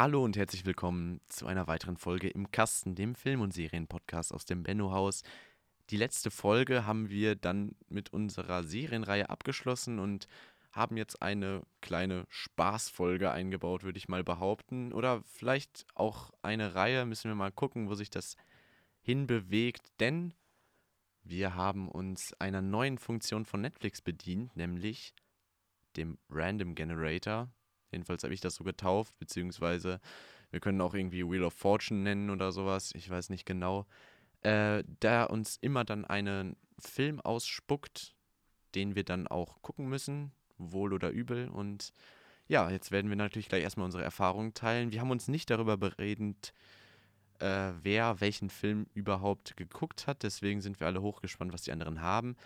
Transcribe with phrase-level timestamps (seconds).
[0.00, 4.44] Hallo und herzlich willkommen zu einer weiteren Folge im Kasten, dem Film- und Serienpodcast aus
[4.44, 5.24] dem Benno-Haus.
[5.90, 10.28] Die letzte Folge haben wir dann mit unserer Serienreihe abgeschlossen und
[10.70, 14.92] haben jetzt eine kleine Spaßfolge eingebaut, würde ich mal behaupten.
[14.92, 18.36] Oder vielleicht auch eine Reihe, müssen wir mal gucken, wo sich das
[19.00, 19.82] hinbewegt.
[19.98, 20.32] Denn
[21.24, 25.12] wir haben uns einer neuen Funktion von Netflix bedient, nämlich
[25.96, 27.50] dem Random Generator.
[27.90, 30.00] Jedenfalls habe ich das so getauft, beziehungsweise
[30.50, 32.92] wir können auch irgendwie Wheel of Fortune nennen oder sowas.
[32.94, 33.86] Ich weiß nicht genau.
[34.42, 38.14] Äh, der uns immer dann einen Film ausspuckt,
[38.74, 41.48] den wir dann auch gucken müssen, wohl oder übel.
[41.48, 41.92] Und
[42.46, 44.92] ja, jetzt werden wir natürlich gleich erstmal unsere Erfahrungen teilen.
[44.92, 46.52] Wir haben uns nicht darüber beredet,
[47.40, 50.22] äh, wer welchen Film überhaupt geguckt hat.
[50.22, 52.36] Deswegen sind wir alle hochgespannt, was die anderen haben.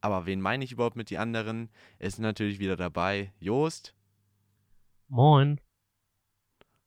[0.00, 1.68] Aber wen meine ich überhaupt mit die anderen?
[1.98, 3.94] Es ist natürlich wieder dabei Joost.
[5.12, 5.60] Moin.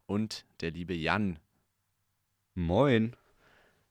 [0.05, 1.39] Und der liebe Jan.
[2.55, 3.17] Moin.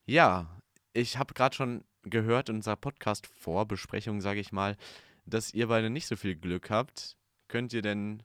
[0.06, 0.58] Ja,
[0.94, 4.78] ich habe gerade schon gehört in unserer Podcast-Vorbesprechung, sage ich mal,
[5.26, 7.18] dass ihr beide nicht so viel Glück habt.
[7.48, 8.22] Könnt ihr denn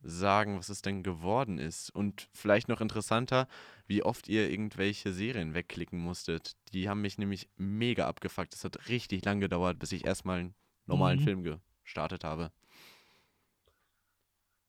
[0.00, 1.90] sagen, was es denn geworden ist?
[1.90, 3.46] Und vielleicht noch interessanter,
[3.86, 6.56] wie oft ihr irgendwelche Serien wegklicken musstet.
[6.72, 8.54] Die haben mich nämlich mega abgefuckt.
[8.54, 10.54] Es hat richtig lang gedauert, bis ich erstmal einen
[10.86, 11.24] normalen Mhm.
[11.24, 12.52] Film gestartet habe.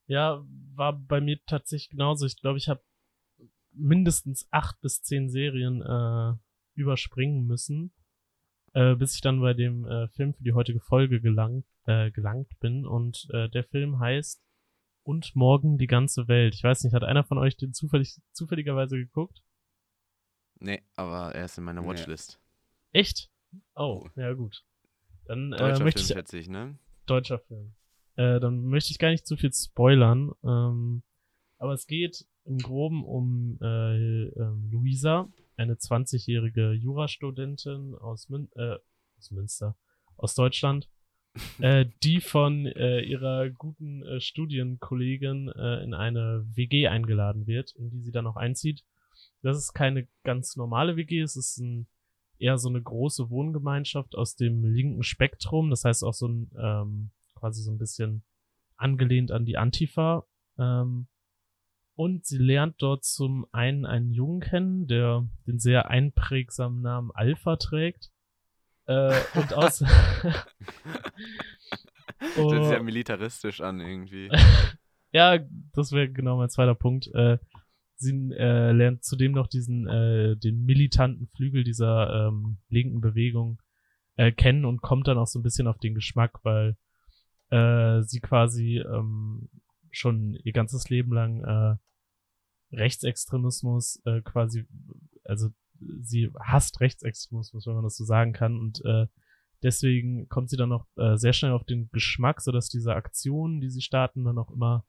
[0.07, 0.43] Ja,
[0.75, 2.25] war bei mir tatsächlich genauso.
[2.25, 2.83] Ich glaube, ich habe
[3.71, 6.33] mindestens acht bis zehn Serien äh,
[6.75, 7.93] überspringen müssen,
[8.73, 12.59] äh, bis ich dann bei dem äh, Film für die heutige Folge gelangt, äh, gelangt
[12.59, 12.85] bin.
[12.85, 14.43] Und äh, der Film heißt
[15.03, 16.55] Und morgen die ganze Welt.
[16.55, 19.41] Ich weiß nicht, hat einer von euch den zufällig, zufälligerweise geguckt?
[20.59, 21.87] Nee, aber er ist in meiner Nee.
[21.87, 22.39] Watchlist.
[22.91, 23.29] Echt?
[23.75, 24.63] Oh, ja gut.
[25.25, 26.77] Dann äh, Deutscher möchte Film, ich schätze ich, ne?
[27.05, 27.75] deutscher Film.
[28.15, 30.31] Äh, dann möchte ich gar nicht zu viel spoilern.
[30.43, 31.03] Ähm,
[31.57, 38.77] aber es geht im Groben um äh, ähm, Luisa, eine 20-jährige Jurastudentin aus, Mün äh,
[39.17, 39.77] aus Münster,
[40.17, 40.89] aus Deutschland,
[41.59, 47.89] äh, die von äh, ihrer guten äh, Studienkollegin äh, in eine WG eingeladen wird, in
[47.89, 48.83] die sie dann auch einzieht.
[49.41, 51.87] Das ist keine ganz normale WG, es ist ein,
[52.39, 57.11] eher so eine große Wohngemeinschaft aus dem linken Spektrum, das heißt auch so ein ähm,
[57.43, 58.23] quasi so ein bisschen
[58.77, 60.25] angelehnt an die Antifa.
[60.57, 61.07] Ähm,
[61.95, 67.57] und sie lernt dort zum einen einen Jungen kennen, der den sehr einprägsamen Namen Alpha
[67.57, 68.11] trägt.
[68.85, 69.79] Äh, und aus
[72.19, 72.83] Das hört sich ja Oh.
[72.83, 74.29] militaristisch an irgendwie.
[75.11, 75.37] ja,
[75.73, 77.07] das wäre genau mein zweiter Punkt.
[77.13, 77.39] Äh,
[77.95, 83.61] sie äh, lernt zudem noch diesen äh, den militanten Flügel dieser ähm, linken Bewegung
[84.15, 86.77] äh, kennen und kommt dann auch so ein bisschen auf den Geschmack, weil
[87.53, 89.49] äh, sie quasi ähm,
[89.91, 94.65] schon ihr ganzes Leben lang äh, Rechtsextremismus äh, quasi,
[95.23, 95.49] also
[96.01, 99.05] sie hasst Rechtsextremismus, wenn man das so sagen kann und äh,
[99.61, 103.69] deswegen kommt sie dann noch äh, sehr schnell auf den Geschmack, sodass diese Aktionen, die
[103.69, 104.85] sie starten, dann auch immer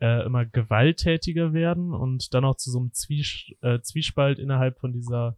[0.00, 4.92] äh, immer gewalttätiger werden und dann auch zu so einem Zwies äh, Zwiespalt innerhalb von
[4.92, 5.36] dieser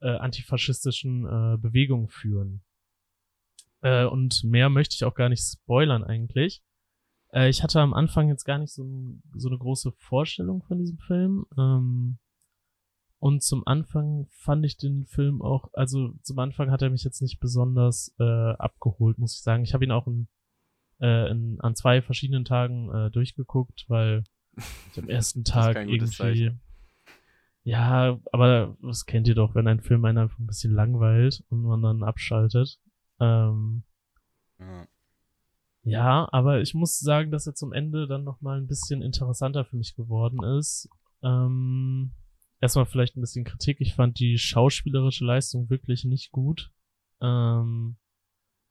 [0.00, 2.62] äh, antifaschistischen äh, Bewegung führen.
[3.82, 6.62] Äh, und mehr möchte ich auch gar nicht spoilern eigentlich.
[7.32, 8.84] Äh, ich hatte am Anfang jetzt gar nicht so,
[9.34, 11.46] so eine große Vorstellung von diesem Film.
[11.58, 12.18] Ähm,
[13.18, 17.22] und zum Anfang fand ich den Film auch, also zum Anfang hat er mich jetzt
[17.22, 19.64] nicht besonders äh, abgeholt, muss ich sagen.
[19.64, 20.28] Ich habe ihn auch in,
[21.00, 24.24] äh, in, an zwei verschiedenen Tagen äh, durchgeguckt, weil
[24.92, 26.06] ich am ersten Tag irgendwie.
[26.06, 26.60] Zeichen.
[27.62, 31.62] Ja, aber das kennt ihr doch, wenn ein Film einen einfach ein bisschen langweilt und
[31.62, 32.78] man dann abschaltet.
[33.20, 33.82] Ähm,
[34.58, 34.86] Ja.
[35.82, 39.76] ja, aber ich muss sagen, dass er zum Ende dann nochmal ein bisschen interessanter für
[39.76, 40.88] mich geworden ist.
[41.22, 42.12] Ähm,
[42.60, 43.80] erstmal vielleicht ein bisschen Kritik.
[43.80, 46.72] Ich fand die schauspielerische Leistung wirklich nicht gut.
[47.20, 47.96] Ähm,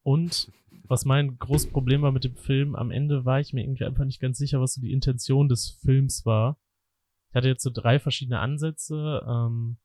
[0.04, 0.52] und
[0.84, 4.06] was mein großes Problem war mit dem Film, am Ende war ich mir irgendwie einfach
[4.06, 6.60] nicht ganz sicher, was so die Intention des Films war.
[7.30, 9.26] Ich hatte jetzt so drei verschiedene Ansätze.
[9.28, 9.78] Ähm,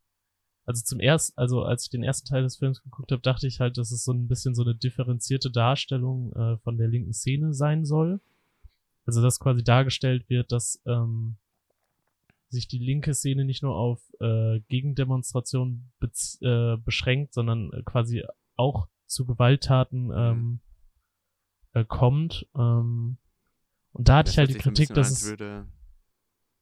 [0.71, 3.59] also zum ersten, also als ich den ersten Teil des Films geguckt habe, dachte ich
[3.59, 7.53] halt, dass es so ein bisschen so eine differenzierte Darstellung äh, von der linken Szene
[7.53, 8.21] sein soll.
[9.05, 11.39] Also dass quasi dargestellt wird, dass ähm,
[12.51, 15.91] sich die linke Szene nicht nur auf äh, Gegendemonstrationen
[16.41, 18.23] äh, beschränkt, sondern äh, quasi
[18.55, 20.61] auch zu Gewalttaten ähm,
[21.73, 22.47] äh, kommt.
[22.55, 23.17] Ähm,
[23.93, 25.67] und da hatte Das ich halt die Kritik, dass es würde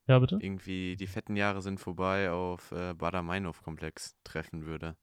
[0.08, 0.42] ja bitte.
[0.42, 4.96] irgendwie die fetten Jahre sind vorbei auf äh, Bader-Meinhof-Komplex treffen würde.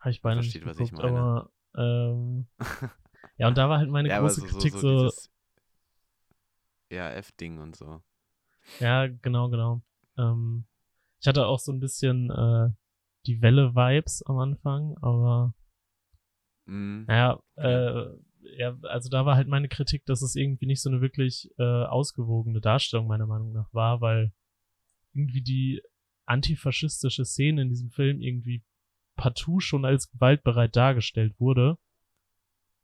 [0.00, 1.28] Habe ich beinahe versteht, nicht was ich geguckt, meine.
[1.28, 2.46] aber ähm,
[3.38, 5.30] ja, und da war halt meine ja, große so, so, Kritik so so, dieses
[6.90, 8.02] ERF-Ding und so.
[8.80, 9.82] Ja, genau, genau.
[10.18, 10.64] Ähm,
[11.20, 12.70] ich hatte auch so ein bisschen äh,
[13.26, 15.54] die Welle-Vibes am Anfang, aber
[16.66, 17.06] Mhm.
[17.06, 18.06] naja, äh,
[18.56, 21.62] ja, also da war halt meine Kritik, dass es irgendwie nicht so eine wirklich äh,
[21.62, 24.32] ausgewogene Darstellung meiner Meinung nach war, weil
[25.12, 25.82] irgendwie die
[26.26, 28.62] antifaschistische Szene in diesem Film irgendwie
[29.16, 31.76] partout schon als gewaltbereit dargestellt wurde.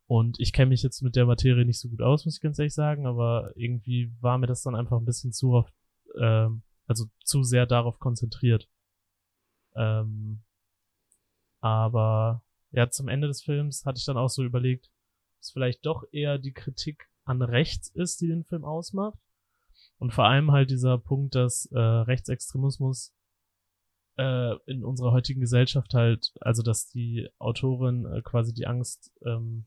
[0.09, 2.59] Und ich kenne mich jetzt mit der Materie nicht so gut aus, muss ich ganz
[2.59, 5.75] ehrlich sagen, aber irgendwie war mir das dann einfach ein bisschen zu oft,
[6.21, 8.69] ähm, also zu sehr darauf konzentriert.
[9.75, 10.43] Ähm,
[11.61, 14.91] aber ja, zum Ende des Films hatte ich dann auch so überlegt,
[15.47, 19.19] dass vielleicht doch eher die Kritik an rechts ist, die den Film ausmacht.
[19.99, 23.15] Und vor allem halt dieser Punkt, dass äh, Rechtsextremismus
[24.19, 29.67] äh, in unserer heutigen Gesellschaft halt, also dass die Autorin äh, quasi die Angst, ähm,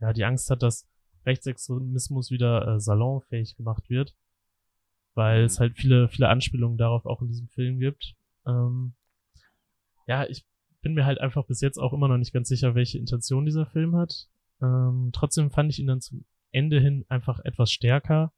[0.00, 0.88] ja, die Angst hat, dass
[1.26, 4.14] Rechtsextremismus wieder äh, salonfähig gemacht wird,
[5.14, 5.46] weil Mhm.
[5.46, 8.14] es halt viele, viele Anspielungen darauf auch in diesem Film gibt.
[8.46, 8.94] Ähm,
[10.06, 10.46] ja, ich
[10.82, 13.66] bin mir halt einfach bis jetzt auch immer noch nicht ganz sicher, welche Intention dieser
[13.66, 14.28] Film hat.
[14.62, 18.32] Ähm, trotzdem fand ich ihn dann zum Ende hin einfach etwas stärker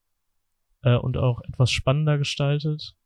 [0.82, 2.96] äh, und auch etwas spannender gestaltet.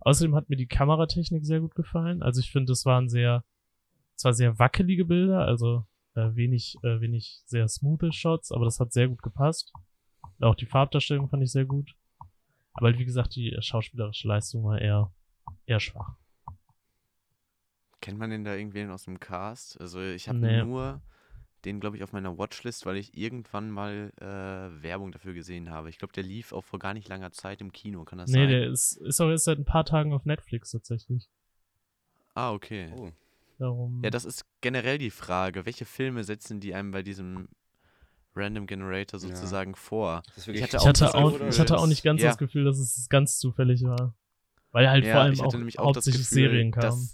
[0.00, 2.22] Außerdem hat mir die Kameratechnik sehr gut gefallen.
[2.22, 3.44] Also ich finde, es waren sehr,
[4.14, 5.84] zwar sehr wackelige Bilder, also
[6.14, 9.72] äh, wenig, äh, wenig sehr smoothe Shots, aber das hat sehr gut gepasst.
[10.38, 11.94] Und auch die Farbdarstellung fand ich sehr gut.
[12.74, 15.12] Aber halt, wie gesagt, die schauspielerische Leistung war eher,
[15.66, 16.16] eher schwach.
[18.00, 19.80] Kennt man denn da irgendwen aus dem Cast?
[19.80, 20.62] Also ich habe Nee.
[20.62, 21.00] nur
[21.66, 25.90] den, glaube ich, auf meiner Watchlist, weil ich irgendwann mal äh, Werbung dafür gesehen habe.
[25.90, 28.04] Ich glaube, der lief auch vor gar nicht langer Zeit im Kino.
[28.04, 28.48] Kann das Nee, sein?
[28.48, 31.28] der ist, ist auch erst seit ein paar Tagen auf Netflix tatsächlich.
[32.34, 32.92] ah, okay.
[32.96, 33.10] Oh.
[33.58, 34.02] Darum.
[34.04, 35.64] Ja, das ist generell die Frage.
[35.64, 37.48] Welche Filme setzen die einem bei diesem
[38.34, 39.28] Random Generator Ja.
[39.28, 40.22] sozusagen vor?
[40.26, 42.28] Das ist Ich wirklich hatte ich, auch hatte auch, ich hatte auch nicht ganz ja.
[42.28, 44.14] das Gefühl, dass es ganz zufällig war.
[44.72, 47.08] Weil halt Ja, vor allem ich hatte auch, nämlich auch das hauptsächlich Gefühl, Serien kamen.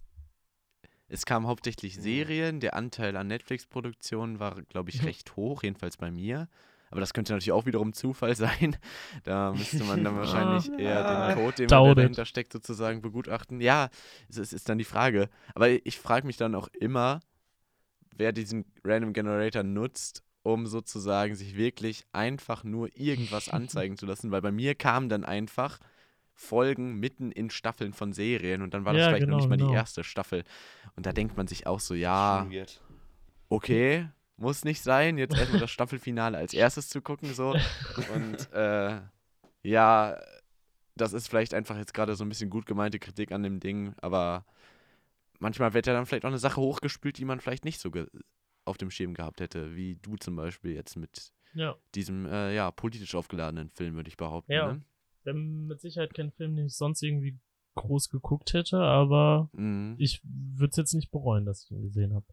[1.12, 2.61] Es kamen hauptsächlich Serien.
[2.61, 5.06] Der Anteil an Netflix-Produktionen war, glaube ich, Mhm.
[5.06, 6.49] recht hoch, jedenfalls bei mir.
[6.91, 8.76] Aber das könnte natürlich auch wiederum Zufall sein.
[9.25, 13.61] Da müsste man dann wahrscheinlich eher den Code, den man dahinter steckt, sozusagen begutachten.
[13.61, 13.88] Ja,
[14.29, 15.29] es ist, ist dann die Frage.
[15.55, 17.20] Aber ich frage mich dann auch immer,
[18.17, 24.31] wer diesen Random Generator nutzt, um sozusagen sich wirklich einfach nur irgendwas anzeigen zu lassen.
[24.31, 25.79] Weil bei mir kamen dann einfach
[26.42, 29.48] Folgen mitten in Staffeln von Serien und dann war das Ja, vielleicht noch genau, nicht
[29.48, 29.74] mal die genau.
[29.74, 30.44] erste Staffel.
[30.96, 32.46] Und da denkt man sich auch so, ja,
[33.48, 37.54] okay, muss nicht sein, jetzt erstmal das Staffelfinale als erstes zu gucken, so.
[38.14, 39.00] Und äh,
[39.62, 40.18] ja,
[40.96, 43.94] das ist vielleicht einfach jetzt gerade so ein bisschen gut gemeinte Kritik an dem Ding,
[44.02, 44.44] aber
[45.38, 48.06] manchmal wird ja dann vielleicht auch eine Sache hochgespült, die man vielleicht nicht so ge
[48.64, 51.74] auf dem Schirm gehabt hätte, wie du zum Beispiel jetzt mit ja.
[51.96, 54.52] diesem, äh, ja, politisch aufgeladenen Film, würde ich behaupten.
[54.52, 54.72] Ja.
[54.72, 54.82] Ne?
[55.24, 57.38] Wäre mit Sicherheit kein Film, den ich sonst irgendwie
[57.74, 59.94] groß geguckt hätte, aber Mhm.
[59.98, 62.26] ich würde es jetzt nicht bereuen, dass ich ihn gesehen habe.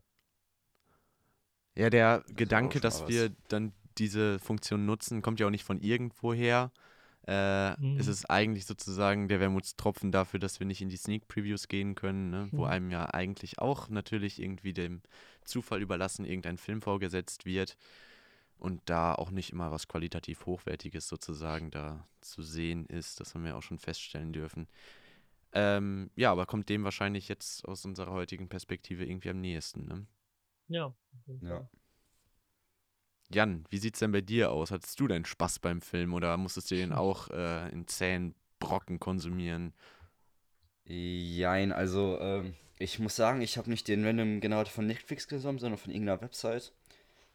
[1.75, 5.80] Ja, der auch Gedanke, dass wir dann diese Funktion nutzen, kommt ja auch nicht von
[5.81, 6.71] irgendwoher.
[7.27, 7.97] Äh, Mhm.
[8.00, 11.95] Es ist eigentlich sozusagen der Wermutstropfen dafür, dass wir nicht in die Sneak Previews gehen
[11.95, 12.50] können, ne?
[12.51, 12.69] wo Mhm.
[12.69, 15.01] einem ja eigentlich auch natürlich irgendwie dem
[15.44, 17.77] Zufall überlassen irgendein Film vorgesetzt wird
[18.59, 23.19] und da auch nicht immer was qualitativ Hochwertiges sozusagen da zu sehen ist.
[23.19, 24.67] Das haben wir auch schon feststellen dürfen.
[25.53, 29.85] Ähm, ja, aber kommt dem wahrscheinlich jetzt aus unserer heutigen Perspektive irgendwie am nächsten.
[29.85, 30.06] Ne?
[30.68, 30.94] Ja.
[31.42, 31.68] Ja.
[33.31, 34.71] Jan, wie sieht's denn bei dir aus?
[34.71, 38.99] Hattest du deinen Spaß beim Film oder musstest du den auch äh, in zähen Brocken
[38.99, 39.73] konsumieren?
[40.85, 45.59] Jein, also ähm, ich muss sagen, ich habe nicht den Random Generator von Netflix genommen,
[45.59, 46.73] sondern von irgendeiner Website.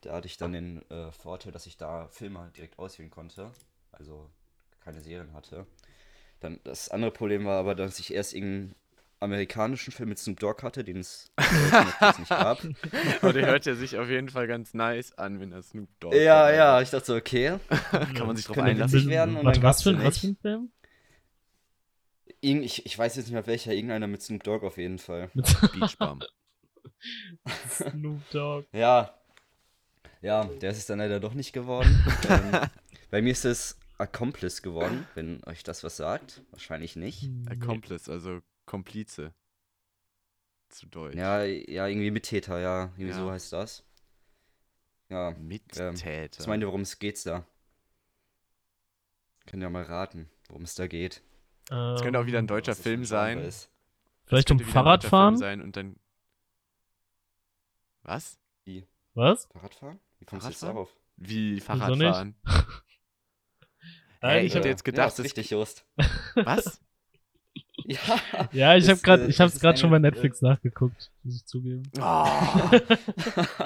[0.06, 3.50] Da hatte ich dann den äh, Vorteil, dass ich da Filme halt direkt auswählen konnte.
[3.92, 4.30] Also
[4.80, 5.66] keine Serien hatte.
[6.40, 8.74] Dann das andere Problem war aber, dass ich erst irgendeinen
[9.20, 11.30] amerikanischen Film mit Snoop Dogg hatte, den es
[12.18, 12.62] nicht gab.
[13.22, 16.14] Aber der hört ja sich auf jeden Fall ganz nice an, wenn er Snoop Dogg
[16.14, 16.88] Ja, dabei ja, ist.
[16.88, 17.58] ich dachte so, okay.
[17.90, 19.08] Kann man sich drauf einlassen?
[19.08, 20.70] werden und Warte, dann was für, was für ein Film?
[22.42, 25.30] Irgend, ich, ich weiß jetzt nicht mehr welcher, irgendeiner mit Snoop Dogg auf jeden Fall.
[25.32, 26.20] Mit Beach Bum.
[27.70, 28.66] Snoop Dogg.
[28.72, 29.14] Ja.
[30.24, 32.02] Ja, der ist es dann leider doch nicht geworden.
[32.28, 32.68] ähm,
[33.10, 36.42] bei mir ist es Accomplice geworden, wenn euch das was sagt.
[36.50, 37.24] Wahrscheinlich nicht.
[37.24, 37.50] Nee.
[37.50, 39.34] Accomplice, also Komplize.
[40.70, 41.14] Zu Deutsch.
[41.14, 42.84] Ja, ja, irgendwie Mittäter, ja.
[42.96, 43.14] Irgendwie Ja.
[43.16, 43.84] so heißt das.
[45.10, 45.32] Ja.
[45.38, 45.92] Mittäter.
[46.38, 47.46] Was meint ihr, worum es geht da?
[49.46, 51.22] Könnt ihr mal raten, worum es da geht.
[51.68, 53.38] das könnte auch wieder ein Ähm, deutscher Film sein.
[53.38, 53.68] ist.
[54.24, 55.36] Vielleicht um Fahrradfahren?
[55.36, 55.96] sein und dann.
[58.02, 58.38] Was?
[59.12, 59.46] Was?
[59.52, 60.00] Fahrradfahren?
[60.24, 60.74] Wie kommst du jetzt Fahrradfahren?
[60.74, 60.90] darauf?
[61.16, 61.64] Wie nicht?
[61.64, 62.34] Fahrradfahren?
[64.22, 65.84] Nein, ich ich hätte jetzt gedacht, ja, ist das- richtig, Just.
[66.34, 66.80] Was?
[67.86, 67.98] Ja,
[68.52, 70.40] Ja, ich habe Ist, gerade, äh, ich habe es ist gerade schon bei eine- Netflix
[70.40, 71.82] nachgeguckt, muss ich zugeben.
[72.00, 72.26] Oh.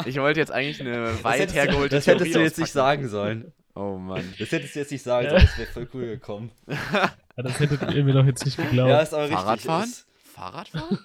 [0.06, 3.52] Ich wollte jetzt eigentlich eine weit hergeholte das hättest du jetzt nicht sagen sollen.
[3.76, 4.24] Oh Mann.
[4.38, 6.50] Das hättest du jetzt nicht sagen sollen, das wäre voll cool gekommen.
[6.66, 8.90] Ja, das hättet ihr mir doch jetzt nicht geglaubt.
[8.90, 9.38] Ja, ist aber richtig.
[9.38, 9.84] Fahrradfahren?
[9.88, 10.98] Ist, Fahrradfahren?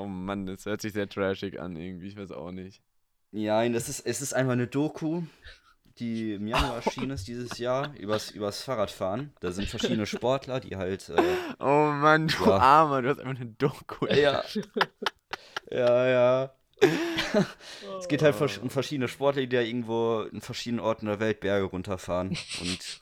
[0.00, 2.80] Oh Mann, das hört sich sehr trashig an irgendwie, ich weiß auch nicht.
[3.32, 5.22] ja, das ist, es ist einfach eine Doku,
[5.98, 9.32] die im Januar erschienen ist dieses Jahr, übers, übers Fahrradfahren.
[9.40, 11.08] Da sind verschiedene Sportler, die halt.
[11.10, 11.22] Äh,
[11.58, 12.56] Oh Mann, du Ja.
[12.58, 14.06] Armer, du hast einfach eine Doku.
[14.06, 14.42] ja.
[15.70, 16.54] Ja, ja.
[18.00, 21.40] Es geht halt vers- um verschiedene Sportler, die da irgendwo in verschiedenen Orten der Welt
[21.40, 23.00] Berge runterfahren und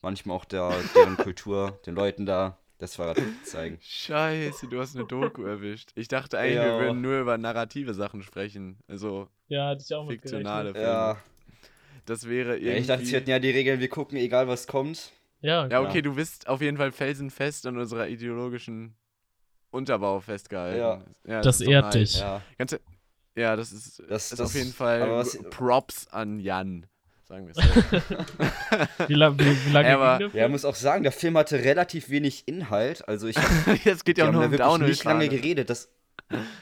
[0.00, 3.78] manchmal auch der, deren Kultur, den Leuten da das Fahrrad zeigen.
[3.80, 5.90] Scheiße, du hast eine Doku erwischt.
[5.94, 6.64] Ich dachte eigentlich, Ja.
[6.78, 8.78] wir würden nur über narrative Sachen sprechen.
[8.88, 10.72] Also Ja, hatte ich auch fiktionale.
[10.72, 10.86] Filme.
[10.86, 11.16] Ja,
[12.04, 12.68] Das wäre irgendwie.
[12.70, 15.12] ja ich dachte, sie hätten ja die Regeln, wir gucken, egal was kommt.
[15.40, 16.02] Ja, Ja, okay, Ja.
[16.02, 18.94] du bist auf jeden Fall felsenfest an unserer ideologischen
[19.70, 21.04] Unterbau festgehalten.
[21.26, 21.40] Ja.
[21.42, 22.12] das ist doch ehrt nice.
[22.12, 22.20] dich.
[22.20, 22.80] Ja, Ganze,
[23.34, 26.86] ja, das ist, Das- ist das- auf jeden Fall was- Props an Jan,
[27.28, 29.08] sagen wir es so.
[29.08, 31.62] Wie, lang, wie, wie lange Aber- ging der ja, muss auch sagen, der Film hatte
[31.64, 33.06] relativ wenig Inhalt.
[33.08, 34.88] Also ich hab, Es geht ja auch nur um Downhill.
[34.90, 35.68] nicht lange geredet.
[35.70, 35.88] Das,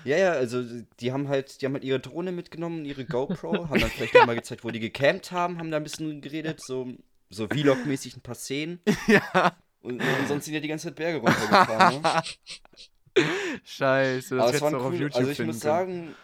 [0.04, 0.62] ja, ja, also
[1.00, 4.34] die haben halt, die haben halt ihre Drohne mitgenommen, ihre GoPro, haben dann vielleicht nochmal
[4.36, 6.88] gezeigt, wo die gecampt haben, haben da ein bisschen geredet, so,
[7.30, 8.80] so Vlog-mäßig ein paar Szenen.
[9.06, 12.02] Ja, Und, und sonst sind ja die ganze Zeit Berge runtergefahren.
[12.02, 12.22] Ne?
[13.64, 16.14] scheiße, das du ein auch auf cool, YouTube also ich finden muss sagen,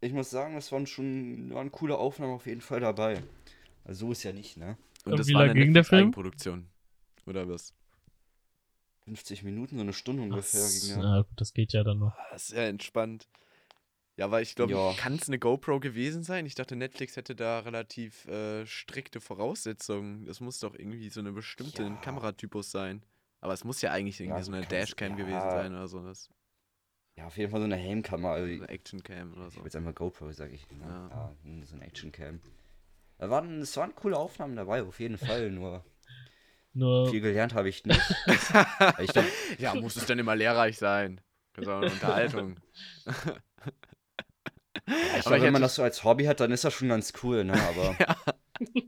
[0.00, 3.22] ich muss sagen, es waren schon waren coole Aufnahmen auf jeden Fall dabei.
[3.84, 4.76] Also so ist ja nicht, ne?
[5.04, 6.10] Und Und das wie war lang ging der Film?
[6.10, 6.68] Produktion.
[7.26, 7.74] Oder was?
[9.04, 11.02] 50 Minuten, so eine Stunde ungefähr Das, ging ja.
[11.02, 12.16] na gut, das geht ja dann noch.
[12.16, 13.28] Ah, ist ja entspannt.
[14.16, 14.94] Ja, aber ich glaube, Ja.
[14.96, 16.46] kann es eine GoPro gewesen sein?
[16.46, 20.24] Ich dachte, Netflix hätte da relativ äh, strikte Voraussetzungen.
[20.24, 21.94] Das muss doch irgendwie so eine bestimmte Ja.
[21.96, 23.02] Kameratypus sein.
[23.40, 25.50] Aber es muss ja eigentlich irgendwie Ja, so eine Dashcam gewesen ja.
[25.50, 26.00] sein oder so.
[26.02, 26.30] Das,
[27.18, 28.34] Ja, auf jeden Fall so eine Helmkamera.
[28.34, 29.56] Also, so ich eine Actioncam oder so.
[29.58, 30.70] habe jetzt einmal GoPro, sage ich.
[30.70, 30.78] Ne?
[30.80, 31.08] Ja.
[31.10, 31.66] Ja.
[31.66, 32.40] so eine Actioncam.
[33.18, 35.50] Da waren, es waren coole Aufnahmen dabei, auf jeden Fall.
[35.50, 35.84] Nur
[36.72, 38.00] Nur, viel gelernt habe ich nicht.
[38.98, 39.24] ich glaub,
[39.58, 41.20] Ja, muss es denn immer lehrreich sein?
[41.54, 42.56] Das ist auch eine Unterhaltung.
[43.06, 43.14] ich
[45.22, 47.44] glaub, ich wenn man das so als Hobby hat, dann ist das schon ganz cool,
[47.44, 47.52] ne?
[47.68, 47.96] Aber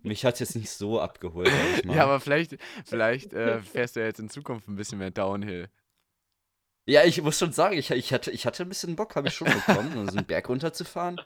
[0.02, 1.96] mich hat es jetzt nicht so abgeholt, sag ich mal.
[1.96, 5.68] Ja, aber vielleicht, vielleicht äh, fährst du ja jetzt in Zukunft ein bisschen mehr Downhill.
[6.88, 9.34] Ja, ich muss schon sagen, ich, ich, hatte, ich hatte ein bisschen Bock, habe ich
[9.34, 11.20] schon bekommen, so einen Berg runterzufahren.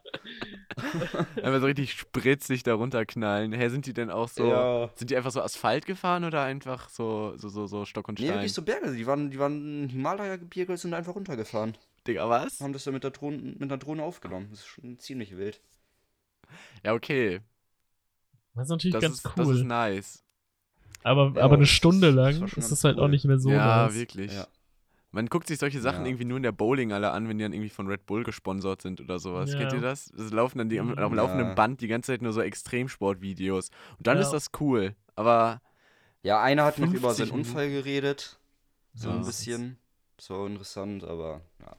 [1.36, 3.52] Einfach so richtig spritzig da runterknallen.
[3.52, 4.46] Hä, sind die denn auch so.
[4.48, 4.90] Ja.
[4.94, 8.26] Sind die einfach so Asphalt gefahren oder einfach so, so, so, so Stock und Nee,
[8.26, 8.36] Stein?
[8.38, 8.92] wirklich so Berge.
[8.94, 11.76] Die waren, die waren Himalaya-Gebirge und sind einfach runtergefahren.
[12.06, 12.60] Digga, was?
[12.60, 14.48] Haben das dann mit der, Drohne, mit der Drohne aufgenommen.
[14.50, 15.60] Das ist schon ziemlich wild.
[16.82, 17.40] Ja, okay.
[18.54, 19.64] das ist natürlich Das ganz ist, das ist cool.
[19.64, 20.24] nice.
[21.02, 23.10] Aber, Ja, aber eine das- Stunde das lang schon ist das halt auch cool.
[23.10, 23.94] nicht mehr so ja, nice.
[23.94, 24.32] wirklich.
[24.32, 24.46] Ja.
[25.12, 26.08] Man guckt sich solche Sachen Ja.
[26.10, 28.80] irgendwie nur in der Bowling alle an, wenn die dann irgendwie von Red Bull gesponsert
[28.82, 29.50] sind oder sowas.
[29.52, 29.58] Ja.
[29.58, 30.08] Kennt ihr das?
[30.12, 31.54] Es laufen dann die am, am laufenden Ja.
[31.54, 33.70] Band die ganze Zeit nur so Extremsportvideos.
[33.98, 34.22] Und dann Ja.
[34.22, 34.94] ist das cool.
[35.16, 35.60] Aber
[36.22, 38.38] Ja, einer hat noch über 50 seinen Unfall geredet.
[38.94, 39.16] So Ja.
[39.16, 39.78] ein bisschen.
[40.20, 41.76] So interessant, aber ja.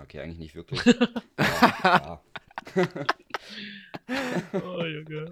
[0.00, 0.84] Okay, eigentlich nicht wirklich.
[1.38, 2.22] ja, ja.
[4.52, 5.30] Oh, Junge.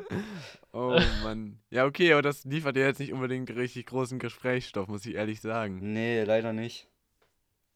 [0.72, 1.58] Oh Mann.
[1.70, 5.40] Ja, okay, aber das liefert ja jetzt nicht unbedingt richtig großen Gesprächsstoff, muss ich ehrlich
[5.40, 5.92] sagen.
[5.92, 6.88] Nee, leider nicht.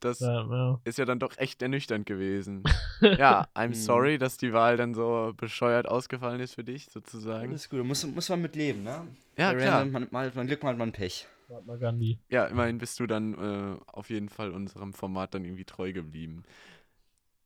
[0.00, 0.80] Das Ja, ja.
[0.84, 2.62] ist ja dann doch echt ernüchternd gewesen.
[3.18, 3.74] Ja, I'm Mhm.
[3.74, 7.48] sorry, dass die Wahl dann so bescheuert ausgefallen ist für dich, sozusagen.
[7.48, 9.06] Alles gut, muss, muss man mit leben, ne?
[9.36, 9.84] Ja, Bei klar.
[9.86, 11.26] Man, mal, man Glück, mal hat man Pech.
[11.48, 12.18] Mahatma Gandhi.
[12.28, 16.44] Ja, immerhin bist du dann äh, auf jeden Fall unserem Format dann irgendwie treu geblieben.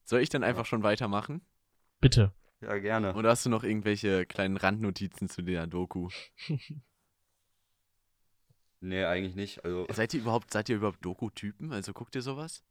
[0.04, 1.40] Soll ich dann einfach schon weitermachen?
[2.00, 2.32] Bitte.
[2.60, 3.14] Ja, gerne.
[3.14, 6.08] Oder hast du noch irgendwelche kleinen Randnotizen zu der Doku?
[8.84, 9.64] Nee, eigentlich nicht.
[9.64, 11.72] Also, Seid ihr überhaupt, seid ihr überhaupt Doku-Typen?
[11.72, 12.62] Also guckt ihr sowas?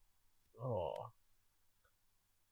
[0.62, 1.05] Oh.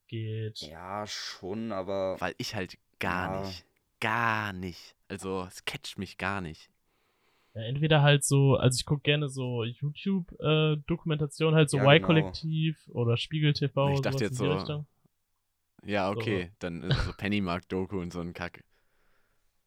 [0.08, 0.60] Geht.
[0.62, 2.18] ja, schon, aber.
[2.20, 3.48] Weil ich halt gar Ja.
[3.48, 3.66] nicht.
[4.02, 4.96] Gar nicht.
[5.08, 6.70] Also es catcht mich gar nicht.
[7.54, 13.16] Ja, entweder halt so, also ich gucke gerne so YouTube-Dokumentationen, halt so Ja, Y-Kollektiv oder
[13.18, 13.94] Spiegel TV.
[13.94, 14.88] Ich dachte jetzt in die so- Richtung.
[15.84, 16.52] Ja, okay.
[16.60, 18.64] Dann ist so Pennymark-Doku und so ein Kack.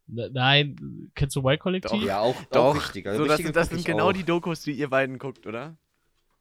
[0.07, 2.03] Ne- Nein, kennst du Y-Kollektiv?
[2.03, 3.07] Ja, auch, Doch, auch richtig.
[3.07, 4.13] Also so, das, das sind genau auch.
[4.13, 5.77] die Dokus, die ihr beiden guckt, oder?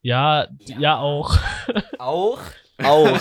[0.02, 1.38] Ja, d- ja, auch.
[1.98, 2.42] Auch?
[2.84, 3.20] Auch.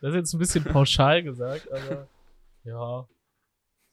[0.00, 2.08] Das ist jetzt ein bisschen pauschal gesagt, aber
[2.64, 3.06] ja.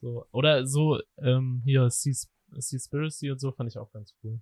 [0.01, 0.25] So.
[0.31, 4.39] Oder so, ähm, hier, Seas- Seaspiracy und so fand ich auch ganz cool.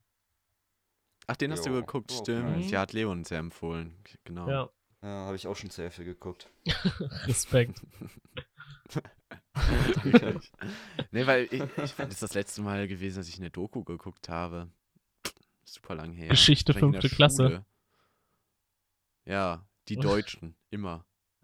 [1.25, 1.77] Ach, den hast du Jo.
[1.77, 2.57] geguckt, Oh, stimmt.
[2.57, 2.69] nice.
[2.69, 3.95] Ja, hat Leon uns ja empfohlen.
[4.25, 4.47] Genau.
[4.49, 4.69] Ja,
[5.01, 6.49] ja, habe ich auch schon sehr viel geguckt.
[7.25, 7.81] Respekt.
[11.11, 14.29] nee, weil ich, ich fand es das letzte Mal gewesen, dass ich eine Doku geguckt
[14.29, 14.69] habe.
[15.63, 16.29] Super lang her.
[16.29, 17.65] Geschichte fünfte Klasse.
[19.25, 21.05] Ja, die Deutschen, immer.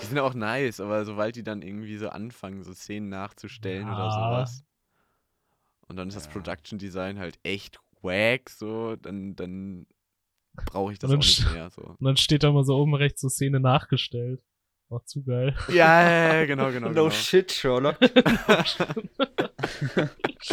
[0.00, 4.06] die sind auch nice, aber sobald die dann irgendwie so anfangen, so Szenen nachzustellen oder
[4.06, 4.10] Ja.
[4.10, 4.64] sowas.
[5.88, 6.32] Und dann ist das Ja.
[6.32, 9.86] Production Design halt echt wack, so, dann, dann
[10.66, 11.70] brauche ich das auch nicht mehr.
[11.70, 11.82] So.
[11.82, 14.42] Und dann steht da mal so oben rechts so Szene nachgestellt.
[14.90, 15.56] Auch zu geil.
[15.68, 16.88] Ja, ja, ja, genau, genau.
[16.88, 17.10] no genau.
[17.10, 17.96] shit, Sherlock.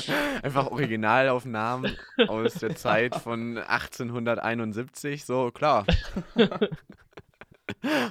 [0.44, 1.98] Einfach Originalaufnahmen
[2.28, 5.86] aus der Zeit von 1871, so klar.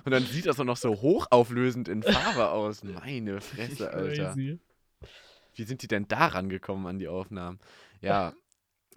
[0.04, 2.82] Und dann sieht das auch noch so hochauflösend in Farbe aus.
[2.82, 4.34] Meine Fresse, Alter.
[4.36, 7.58] Wie sind die denn da rangekommen an die Aufnahmen?
[8.00, 8.32] Ja,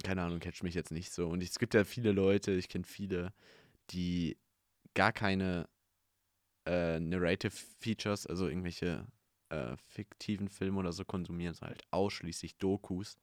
[0.02, 1.28] keine Ahnung, catch mich jetzt nicht so.
[1.28, 3.32] Und es gibt ja viele Leute, ich kenne viele,
[3.90, 4.38] die
[4.94, 5.68] gar keine
[6.66, 9.06] äh, Narrative Features, also irgendwelche
[9.50, 13.18] äh, fiktiven Filme oder so konsumieren, sondern halt ausschließlich Dokus.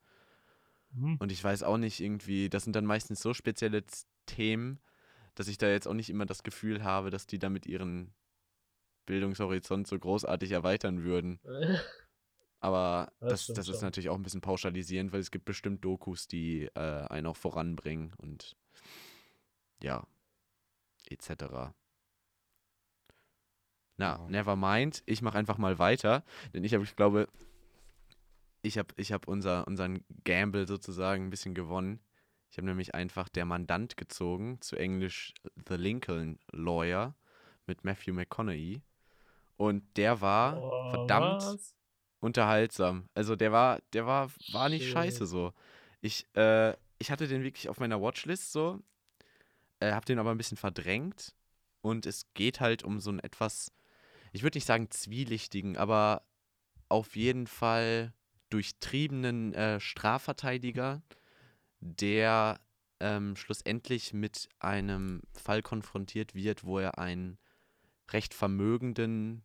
[0.94, 1.16] Hm.
[1.18, 3.84] Und ich weiß auch nicht irgendwie, das sind dann meistens so spezielle
[4.26, 4.80] Themen,
[5.34, 8.14] dass ich da jetzt auch nicht immer das Gefühl habe, dass die damit ihren
[9.06, 11.40] Bildungshorizont so großartig erweitern würden.
[12.60, 16.28] Aber Das das, das ist natürlich auch ein bisschen pauschalisierend, weil es gibt bestimmt Dokus,
[16.28, 18.56] die äh, einen auch voranbringen und
[19.82, 20.06] ja,
[21.10, 21.74] etc.
[23.96, 24.26] Na, Ja.
[24.28, 25.02] never mind.
[25.06, 27.28] Ich mache einfach mal weiter, denn ich habe, ich glaube,
[28.62, 32.00] ich habe ich hab unser, unseren Gamble sozusagen ein bisschen gewonnen.
[32.50, 35.32] Ich habe nämlich einfach der Mandant gezogen, zu Englisch
[35.68, 37.14] The Lincoln Lawyer
[37.66, 38.82] mit Matthew McConaughey.
[39.56, 41.74] Und der war Oh, verdammt was?
[42.20, 43.08] unterhaltsam.
[43.14, 44.92] Also der war, der war, war nicht Shit.
[44.92, 45.52] scheiße so.
[46.00, 48.80] Ich, äh, ich hatte den wirklich auf meiner Watchlist so,
[49.80, 51.34] äh, hab den aber ein bisschen verdrängt.
[51.80, 53.72] Und es geht halt um so einen etwas,
[54.32, 56.22] ich würde nicht sagen zwielichtigen, aber
[56.88, 58.12] auf jeden Fall
[58.50, 61.02] durchtriebenen äh, Strafverteidiger,
[61.80, 62.60] der
[63.00, 67.38] ähm, schlussendlich mit einem Fall konfrontiert wird, wo er einen
[68.10, 69.44] recht vermögenden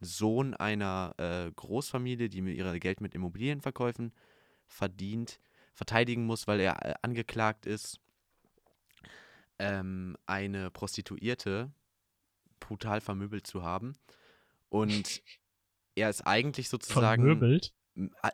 [0.00, 4.12] Sohn einer äh, Großfamilie, die mit ihrer Geld mit Immobilienverkäufen
[4.66, 5.40] verdient,
[5.72, 8.00] verteidigen muss, weil er äh, angeklagt ist,
[9.58, 11.72] ähm, eine Prostituierte
[12.66, 13.94] brutal vermöbelt zu haben.
[14.68, 15.22] Und
[15.94, 17.72] er ist eigentlich sozusagen Vermöbelt.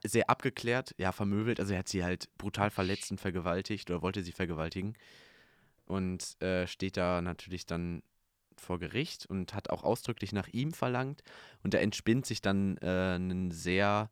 [0.05, 1.61] sehr abgeklärt, ja, vermöbelt.
[1.61, 4.95] Also er hat sie halt brutal verletzt und vergewaltigt oder wollte sie vergewaltigen.
[5.87, 8.03] Und äh, steht da natürlich dann
[8.57, 11.23] vor Gericht und hat auch ausdrücklich nach ihm verlangt.
[11.63, 14.11] Und da entspinnt sich dann äh, ein sehr,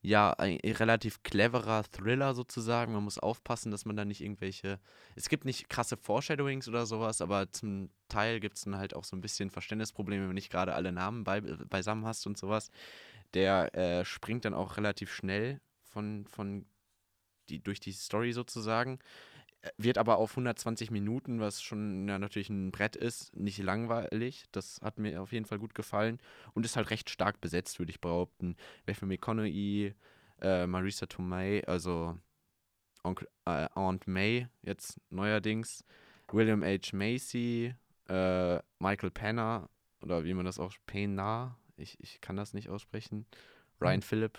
[0.00, 2.92] ja, ein relativ cleverer Thriller sozusagen.
[2.92, 4.78] Man muss aufpassen, dass man da nicht irgendwelche.
[5.16, 9.04] Es gibt nicht krasse Foreshadowings oder sowas, aber zum Teil gibt es dann halt auch
[9.04, 12.70] so ein bisschen Verständnisprobleme, wenn du nicht gerade alle Namen bei, beisammen hast und sowas.
[13.34, 16.64] Der äh, springt dann auch relativ schnell von, von
[17.48, 19.00] die, durch die Story sozusagen.
[19.76, 24.44] Wird aber auf 120 Minuten, was schon ja, natürlich ein Brett ist, nicht langweilig.
[24.52, 26.20] Das hat mir auf jeden Fall gut gefallen
[26.54, 28.56] und ist halt recht stark besetzt, würde ich behaupten.
[28.86, 29.94] Matthew McConaughey,
[30.40, 32.16] äh, Marisa Tomei, also
[33.02, 35.84] Onkel, äh, Aunt May jetzt neuerdings,
[36.30, 36.96] William H.
[36.96, 37.74] Macy,
[38.08, 39.68] äh, Michael Penner
[40.02, 43.26] oder wie man das auch Pena, ich, ich kann das nicht aussprechen,
[43.80, 44.38] Ryan Phillip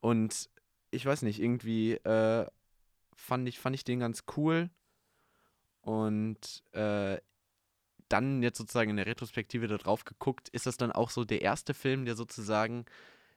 [0.00, 0.48] und
[0.90, 2.46] ich weiß nicht, irgendwie äh,
[3.20, 4.70] fand, ich, fand ich den ganz cool.
[5.82, 7.18] Und äh,
[8.08, 11.42] dann jetzt sozusagen in der Retrospektive da drauf geguckt, ist das dann auch so der
[11.42, 12.84] erste Film, der sozusagen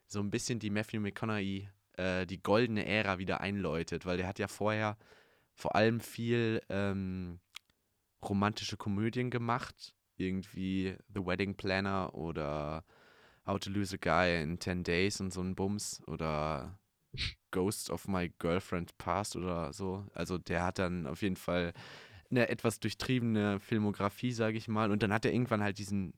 [0.08, 4.40] so ein bisschen die Matthew McConaughey, äh, die goldene Ära wieder einläutet, weil der hat
[4.40, 4.98] ja vorher
[5.54, 7.40] vor allem viel ähm,
[8.24, 12.84] romantische Komödien gemacht, irgendwie The Wedding Planner oder
[13.46, 16.80] How to Lose a Guy in 10 Days und so ein Bums oder
[17.52, 20.06] Ghost of My Girlfriend Past oder so.
[20.14, 21.74] Also der hat dann auf jeden Fall
[22.30, 24.92] eine etwas durchtriebene Filmografie, sage ich mal.
[24.92, 26.14] Und dann hat er irgendwann halt diesen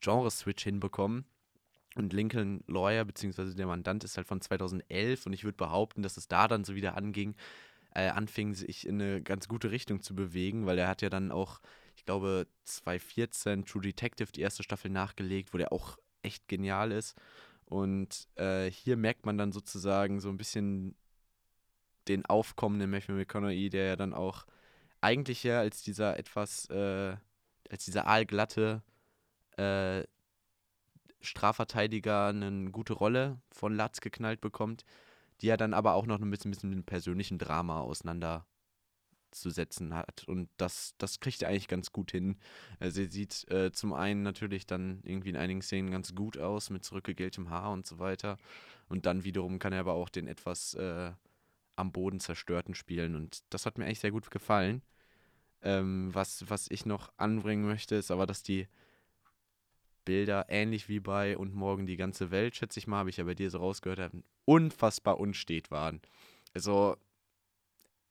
[0.00, 1.26] Genre-Switch hinbekommen.
[1.96, 6.16] Und Lincoln Lawyer, beziehungsweise der Mandant, ist halt von 2011 und ich würde behaupten, dass
[6.16, 7.34] es da dann so wieder anging,
[7.94, 11.32] äh, anfing, sich in eine ganz gute Richtung zu bewegen, weil er hat ja dann
[11.32, 11.60] auch,
[11.96, 17.16] ich glaube, 2014 True Detective die erste Staffel nachgelegt, wo der auch echt genial ist.
[17.70, 20.96] Und äh, hier merkt man dann sozusagen so ein bisschen
[22.08, 24.44] den aufkommenden Matthew McConaughey, der ja dann auch
[25.00, 27.16] eigentlich ja als dieser etwas, äh,
[27.70, 28.82] als dieser aalglatte
[29.56, 30.02] äh,
[31.20, 34.84] Strafverteidiger eine gute Rolle von Latz geknallt bekommt,
[35.40, 38.46] die er dann aber auch noch ein bisschen, mit einem persönlichen Drama auseinander
[39.30, 40.24] auszusetzen hat.
[40.26, 42.36] Und das, das kriegt er eigentlich ganz gut hin.
[42.78, 46.70] Also er sieht äh, zum einen natürlich dann irgendwie in einigen Szenen ganz gut aus,
[46.70, 48.36] mit zurückgegeltem Haar und so weiter.
[48.88, 51.12] Und dann wiederum kann er aber auch den etwas äh,
[51.76, 53.14] am Boden zerstörten spielen.
[53.14, 54.82] Und das hat mir eigentlich sehr gut gefallen.
[55.62, 58.66] Ähm, was, was ich noch anbringen möchte, ist aber, dass die
[60.06, 63.24] Bilder, ähnlich wie bei Und morgen die ganze Welt, schätze ich mal, habe ich ja
[63.24, 64.12] bei dir so rausgehört,
[64.46, 66.00] unfassbar unstet waren.
[66.54, 66.96] Also,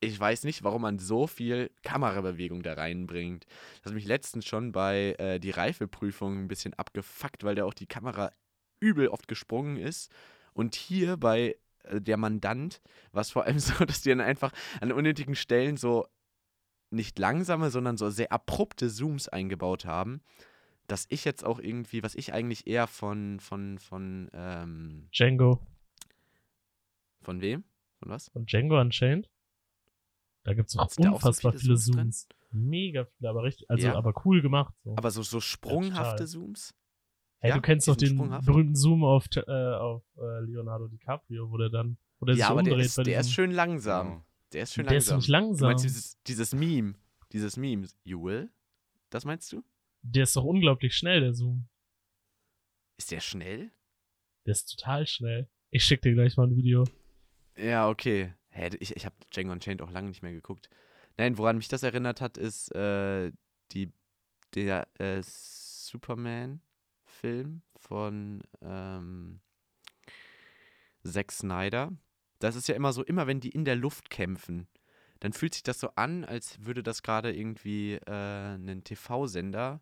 [0.01, 3.45] ich weiß nicht, warum man so viel Kamerabewegung da reinbringt.
[3.77, 7.73] Das hat mich letztens schon bei äh, die Reifeprüfung ein bisschen abgefuckt, weil da auch
[7.73, 8.31] die Kamera
[8.79, 10.11] übel oft gesprungen ist.
[10.53, 12.81] Und hier bei äh, der Mandant
[13.11, 16.07] war es vor allem so, dass die dann einfach an unnötigen Stellen so
[16.91, 20.21] nicht langsame, sondern so sehr abrupte Zooms eingebaut haben
[20.89, 25.59] dass ich jetzt auch irgendwie, was ich eigentlich eher von, von, von, ähm, Django.
[27.21, 27.63] Von wem?
[27.99, 28.29] Von was?
[28.29, 29.29] Von Django Unchained.
[30.49, 32.27] Da gibt es auch unfassbar so viele, viele Zooms.
[32.27, 32.69] Drin?
[32.69, 33.93] Mega viele, aber richtig, also ja.
[33.93, 34.73] aber cool gemacht.
[34.83, 34.95] So.
[34.97, 36.73] Aber so, so sprunghafte ja, Zooms?
[37.37, 41.57] Hey, ja, du kennst doch den berühmten Zoom auf, äh, auf äh, Leonardo DiCaprio, wo
[41.57, 42.77] der dann, wo der ja, sich aber umdreht.
[42.77, 44.25] Der ist, der ist schön langsam.
[44.51, 45.11] Der ist schön der langsam.
[45.11, 45.59] Der ist nicht langsam.
[45.59, 46.95] Du meinst dieses, dieses Meme,
[47.31, 48.49] dieses Meme, you will?
[49.11, 49.63] Das meinst du?
[50.01, 51.67] Der ist doch unglaublich schnell, der Zoom.
[52.97, 53.69] Ist der schnell?
[54.47, 55.47] Der ist total schnell.
[55.69, 56.85] Ich schick dir gleich mal ein Video.
[57.55, 58.33] Ja, okay.
[58.59, 60.69] Hä, ich ich habe Django Unchained auch lange nicht mehr geguckt.
[61.17, 63.31] Nein, woran mich das erinnert hat, ist äh,
[63.71, 63.91] die,
[64.53, 69.39] der äh, Superman-Film von ähm,
[71.03, 71.93] Zack Snyder.
[72.39, 74.67] Das ist ja immer so, immer wenn die in der Luft kämpfen,
[75.19, 79.81] dann fühlt sich das so an, als würde das gerade irgendwie äh, einen TV-Sender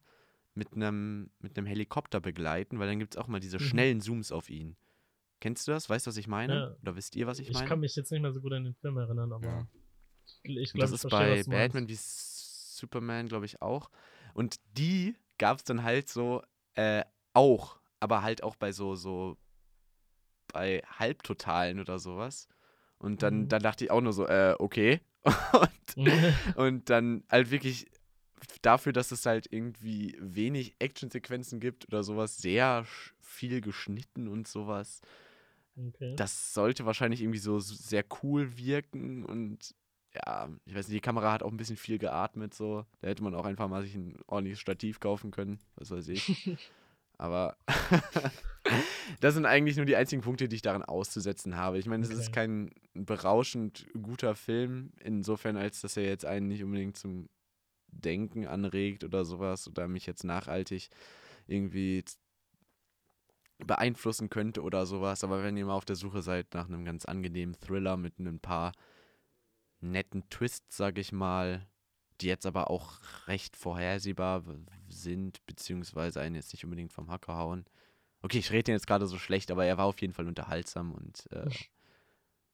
[0.54, 3.64] mit einem mit Helikopter begleiten, weil dann gibt es auch mal diese mhm.
[3.64, 4.76] schnellen Zooms auf ihn.
[5.40, 5.90] Kennst du das?
[5.90, 6.54] Weißt du, was ich meine?
[6.54, 6.76] Ja.
[6.82, 7.66] Oder wisst ihr, was ich, ich meine?
[7.66, 9.68] Ich kann mich jetzt nicht mehr so gut an den Film erinnern, aber ja.
[10.44, 13.92] ich glaube, das ist bei Batman wie Superman, glaube ich, auch.
[14.34, 16.42] Und die gab es dann halt so
[16.76, 19.38] äh, auch, aber halt auch bei so, so
[20.48, 22.48] bei Halbtotalen oder sowas.
[22.98, 23.48] Und dann, mhm.
[23.50, 25.02] dann dachte ich auch nur so, äh, okay.
[25.96, 26.08] und,
[26.56, 27.88] und dann halt wirklich
[28.62, 32.86] dafür, dass es halt irgendwie wenig Actionsequenzen gibt oder sowas, sehr
[33.20, 35.02] viel geschnitten und sowas.
[35.78, 36.16] Okay.
[36.16, 39.76] Das sollte wahrscheinlich irgendwie so sehr cool wirken und
[40.14, 42.86] ja, ich weiß nicht, die Kamera hat auch ein bisschen viel geatmet, so.
[43.02, 46.58] Da hätte man auch einfach mal sich ein ordentliches Stativ kaufen können, was weiß ich.
[47.20, 47.58] Aber
[49.22, 51.80] das sind eigentlich nur die einzigen Punkte, die ich daran auszusetzen habe.
[51.80, 52.20] Ich meine, es okay.
[52.20, 57.28] ist kein berauschend guter Film, insofern, als dass er jetzt einen nicht unbedingt zum
[57.88, 60.90] Denken anregt oder sowas oder mich jetzt nachhaltig
[61.48, 62.04] irgendwie
[63.66, 65.24] beeinflussen könnte oder sowas.
[65.24, 68.40] Aber wenn ihr mal auf der Suche seid nach einem ganz angenehmen Thriller mit ein
[68.40, 68.74] paar
[69.80, 71.68] netten Twists, sag ich mal,
[72.22, 72.94] die jetzt aber auch
[73.28, 74.44] recht vorhersehbar
[74.90, 77.66] sind, beziehungsweise einen jetzt nicht unbedingt vom Hacker hauen.
[78.22, 81.32] Okay, ich rede jetzt gerade so schlecht, aber er war auf jeden Fall unterhaltsam und
[81.32, 81.48] äh,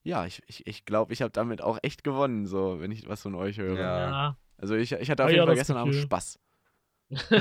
[0.04, 3.08] ja, ich glaube, ich, ich, glaub, ich habe damit auch echt gewonnen, so, wenn ich
[3.08, 3.80] was von euch höre.
[3.80, 4.38] Ja.
[4.58, 6.40] Also ich, ich hatte auf oh, jeden ja, Fall gestern Abend Spaß.
[7.10, 7.40] ja,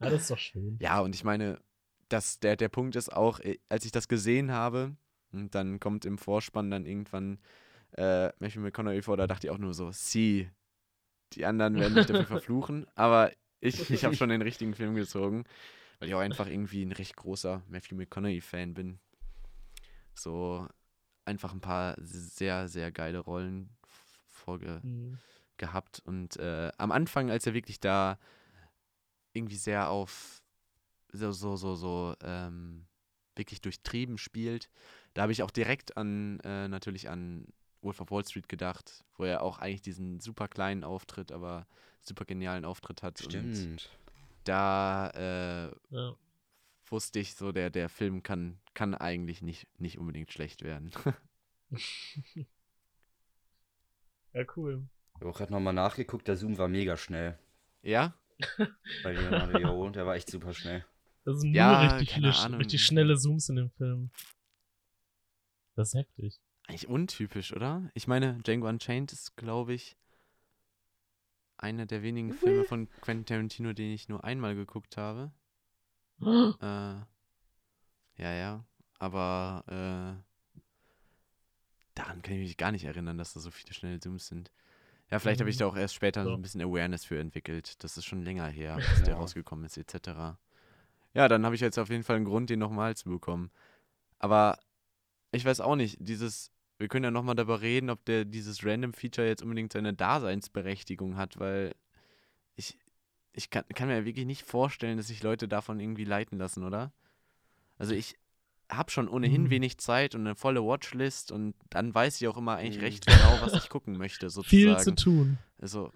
[0.00, 0.76] das ist doch schön.
[0.80, 1.60] Ja, und ich meine,
[2.12, 4.96] das, der, der Punkt ist auch, äh, als ich das gesehen habe,
[5.32, 7.38] und dann kommt im Vorspann dann irgendwann
[7.92, 10.50] äh, Matthew McConaughey vor, da dachte ich auch nur so, sie,
[11.32, 15.44] die anderen werden mich dafür verfluchen, aber ich, ich habe schon den richtigen Film gezogen,
[15.98, 18.98] weil ich auch einfach irgendwie ein recht großer Matthew McConaughey-Fan bin.
[20.14, 20.66] So
[21.24, 23.70] einfach ein paar sehr, sehr geile Rollen
[24.26, 25.18] vorge mhm.
[25.56, 28.18] gehabt und äh, am Anfang, als er wirklich da
[29.32, 30.41] irgendwie sehr auf
[31.12, 32.86] so, so, so, so, ähm,
[33.36, 34.68] wirklich durchtrieben spielt,
[35.14, 37.46] da habe ich auch direkt an, äh, natürlich an
[37.80, 41.66] Wolf of Wall Street gedacht, wo er auch eigentlich diesen super kleinen Auftritt, aber
[42.00, 43.18] super genialen Auftritt hat.
[43.18, 43.58] Stimmt.
[43.58, 43.90] Und
[44.44, 46.14] da äh, ja.
[46.86, 50.90] wusste ich so, der, der Film kann, kann eigentlich nicht, nicht unbedingt schlecht werden.
[54.32, 54.86] ja, cool.
[55.14, 57.38] Ich habe auch gerade nochmal nachgeguckt, der Zoom war mega schnell.
[57.82, 58.14] Ja?
[59.02, 60.84] Bei Leonardo Jo, der war echt super schnell.
[61.24, 62.58] Das sind nur ja, richtig viele, Ahnung.
[62.58, 64.10] richtig schnelle Zooms in dem Film.
[65.74, 66.40] Das ist heftig.
[66.66, 67.90] Eigentlich untypisch, oder?
[67.94, 69.96] Ich meine, Django Unchained ist, glaube ich,
[71.56, 72.34] einer der wenigen mhm.
[72.34, 75.32] Filme von Quentin Tarantino, den ich nur einmal geguckt habe.
[76.20, 77.00] äh,
[78.16, 78.64] ja, ja.
[78.98, 80.60] Aber äh,
[81.94, 84.52] daran kann ich mich gar nicht erinnern, dass da so viele schnelle Zooms sind.
[85.10, 85.42] Ja, vielleicht mhm.
[85.42, 86.30] habe ich da auch erst später so.
[86.30, 87.82] so ein bisschen Awareness für entwickelt.
[87.82, 90.36] Das ist schon länger her, dass der rausgekommen ist, etc.
[91.14, 93.50] Ja, dann habe ich jetzt auf jeden Fall einen Grund, den nochmal zu bekommen.
[94.18, 94.58] Aber
[95.32, 98.92] ich weiß auch nicht, dieses wir können ja nochmal darüber reden, ob der dieses Random
[98.92, 101.76] Feature jetzt unbedingt seine Daseinsberechtigung hat, weil
[102.56, 102.76] ich,
[103.32, 106.64] ich kann, kann mir ja wirklich nicht vorstellen, dass sich Leute davon irgendwie leiten lassen,
[106.64, 106.92] oder?
[107.78, 108.16] Also ich
[108.68, 109.50] habe schon ohnehin Mhm.
[109.50, 112.82] wenig Zeit und eine volle Watchlist und dann weiß ich auch immer eigentlich Mhm.
[112.82, 114.96] recht genau, was ich gucken möchte, Viel sozusagen.
[114.96, 115.38] zu tun.
[115.60, 115.92] Also,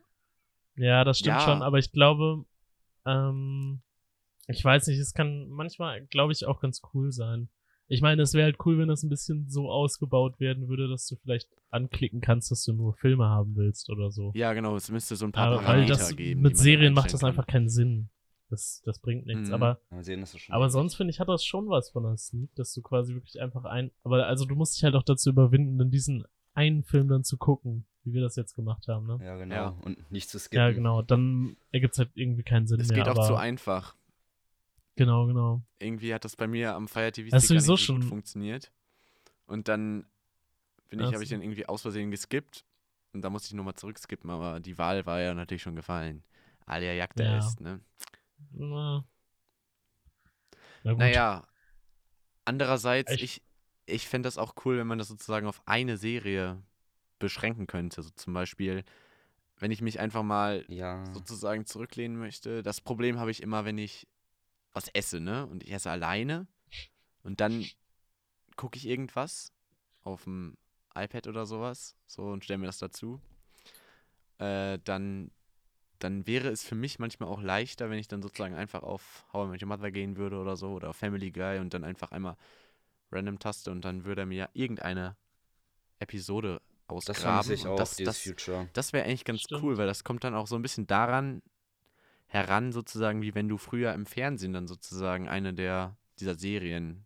[0.77, 1.45] Ja, das stimmt Ja.
[1.45, 2.45] schon, aber ich glaube,
[3.07, 3.81] ähm,
[4.49, 7.49] ich weiß nicht, es kann manchmal, glaube ich, auch ganz cool sein.
[7.89, 11.07] Ich meine, es wäre halt cool, wenn das ein bisschen so ausgebaut werden würde, dass
[11.07, 14.33] du vielleicht anklicken kannst, dass du nur Filme haben willst oder so.
[14.35, 16.43] ja, genau, es müsste so ein paar Aber weil Parameter das geben.
[16.43, 17.39] mit Serien macht das einstellen kann.
[17.41, 18.09] einfach keinen Sinn.
[18.49, 19.49] Das, das bringt nichts.
[19.49, 19.55] Mhm.
[19.55, 20.55] Aber, Mal sehen, das ist schon.
[20.55, 23.41] aber sonst finde ich, hat das schon was von der Sneak, dass du quasi wirklich
[23.41, 27.09] einfach ein, aber also du musst dich halt auch dazu überwinden, dann diesen einen Film
[27.09, 29.19] dann zu gucken, wie wir das jetzt gemacht haben, ne?
[29.23, 29.55] Ja, genau.
[29.55, 29.69] Ja.
[29.83, 30.59] Und nicht zu skippen.
[30.59, 31.03] Ja, genau.
[31.03, 32.99] Dann ergibt es halt irgendwie keinen Sinn Es mehr.
[32.99, 33.97] geht auch aber, zu einfach.
[34.97, 35.63] Genau, genau.
[35.79, 38.09] Irgendwie hat das bei mir am Fire TV Das gar sowieso nicht so gut schon-
[38.09, 38.73] funktioniert.
[39.47, 40.07] Und dann
[40.89, 42.65] bin ich, habe ich dann irgendwie aus Versehen geskippt.
[43.13, 46.23] Und da musste ich nochmal zurückskippen, aber die Wahl war ja natürlich schon gefallen.
[46.67, 47.39] Alia Jagd Ja.
[47.39, 47.81] ist, ne?
[48.53, 49.05] Na,
[50.83, 50.95] Na.
[50.95, 51.47] Naja,
[52.45, 53.43] andererseits, Ich- ich,
[53.87, 56.63] ich fände das auch cool, wenn man das sozusagen auf eine Serie
[57.19, 58.03] beschränken könnte.
[58.03, 58.85] So zum Beispiel,
[59.59, 61.05] wenn ich mich einfach mal Ja.
[61.15, 62.63] sozusagen zurücklehnen möchte.
[62.63, 64.07] Das Problem habe ich immer, wenn ich
[64.77, 65.47] was esse, ne?
[65.47, 66.47] Und ich esse alleine
[67.23, 67.65] und dann
[68.57, 69.53] gucke ich irgendwas
[70.03, 70.57] auf dem
[70.95, 73.21] iPad oder sowas, so und stelle mir das dazu.
[74.39, 75.31] Äh, dann,
[75.99, 79.47] dann wäre es für mich manchmal auch leichter, wenn ich dann sozusagen einfach auf How
[79.47, 82.13] I Met Your Mother gehen würde oder so oder auf Family Guy und dann einfach
[82.13, 82.37] einmal
[83.11, 85.17] random taste und dann würde er mir irgendeine
[86.01, 87.51] Episode Das ausgraben.
[87.53, 88.69] ich auch, das, das, Future.
[88.75, 89.63] das wäre eigentlich ganz Stimmt.
[89.63, 91.43] cool, weil das kommt dann auch so ein bisschen daran
[92.27, 97.05] heran, sozusagen, wie wenn du früher im Fernsehen dann sozusagen eine der dieser Serien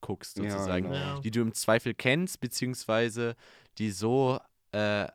[0.00, 0.96] guckst, Ja, sozusagen, genau.
[0.96, 1.20] Ja.
[1.20, 3.34] die du im Zweifel kennst, beziehungsweise
[3.78, 4.38] die so,
[4.72, 5.08] äh,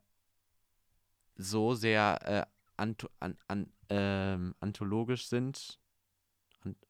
[1.35, 2.45] so sehr äh,
[2.77, 5.79] anto an, an, ähm, anthologisch sind.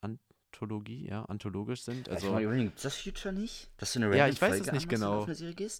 [0.01, 0.19] An
[0.53, 2.07] Anthologie, ja, anthologisch sind.
[2.09, 3.71] Also, ich meine, gibt's das Future nicht?
[3.77, 5.75] Dass du eine Ja, ich weiß es Folge nicht anmachst und genau.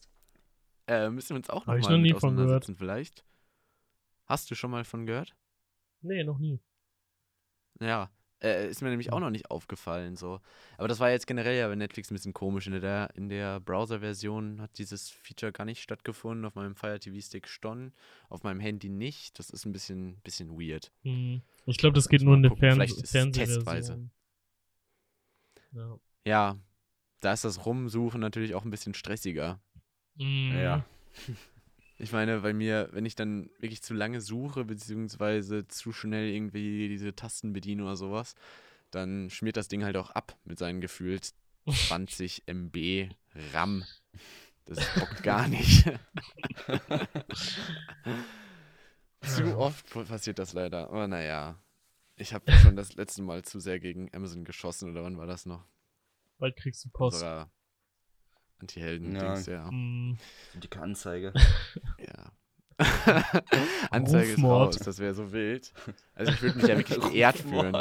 [0.88, 3.23] äh, müssen wir uns auch nochmal noch auseinandersetzen, vielleicht.
[4.26, 5.36] Hast du schon mal von gehört?
[6.04, 6.60] Nee, noch nie.
[7.80, 8.12] Ja,
[8.44, 10.42] äh, ist mir nämlich auch noch nicht aufgefallen so.
[10.78, 12.68] Aber das war jetzt generell ja bei Netflix ein bisschen komisch.
[12.68, 16.46] In der, in der Browser-Version hat dieses Feature gar nicht stattgefunden.
[16.46, 17.94] Auf meinem Fire TV Stick schon,
[18.30, 19.39] auf meinem Handy nicht.
[19.39, 20.92] Das ist ein bisschen, bisschen weird.
[21.04, 21.42] Hm.
[21.66, 22.56] Ich glaube, das geht nur in der.
[22.56, 23.32] Fern Fernsehversion.
[23.32, 24.10] testweise.
[25.72, 25.98] Ja.
[26.26, 26.58] Ja,
[27.22, 29.60] da ist das Rumsuchen natürlich auch ein bisschen stressiger.
[30.16, 30.52] Mhm.
[30.56, 30.86] Ja.
[32.04, 36.89] Ich meine, bei mir, wenn ich dann wirklich zu lange suche, beziehungsweise zu schnell irgendwie
[36.89, 38.36] diese Tasten bediene oder sowas,
[38.92, 41.34] dann schmiert das Ding halt auch ab mit seinen gefühlt
[41.66, 43.10] 20 MB
[43.54, 43.86] RAM.
[44.66, 45.86] Das bockt gar nicht.
[49.22, 50.89] zu oft passiert das leider.
[50.89, 51.58] Aber naja,
[52.18, 55.46] ich habe schon das letzte Mal zu sehr gegen Amazon geschossen, oder wann war das
[55.46, 55.66] noch?
[56.38, 57.16] Bald kriegst du Post.
[57.16, 57.50] Unserer
[58.63, 59.67] Anti-Helden-Dings, ja.
[59.69, 60.17] Hm.
[60.56, 61.34] Dicke Anzeige.
[61.99, 62.32] Ja.
[63.91, 64.67] Anzeige ist Rufmord.
[64.76, 65.71] raus, das wäre so wild.
[66.15, 67.76] Also ich würde mich ja wirklich geehrt fühlen,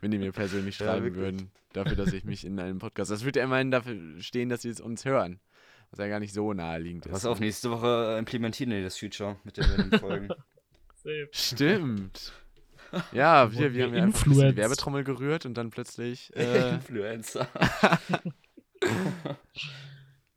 [0.00, 1.22] wenn die mir persönlich Ja, schreiben wirklich.
[1.22, 3.10] würden, dafür, dass ich mich in einem Podcast.
[3.10, 5.38] Das würde ja immerhin dafür stehen, dass sie es uns hören.
[5.90, 7.12] Was ja gar nicht so naheliegend ist.
[7.12, 10.28] Pass auf, nächste Woche äh, implementieren wir das Future mit den Folgen.
[11.30, 12.32] Stimmt.
[13.12, 14.56] Ja, wir, wir haben ja einfach ein bisschen die.
[14.56, 16.34] Werbetrommel gerührt und dann plötzlich.
[16.36, 17.46] Äh, Influencer.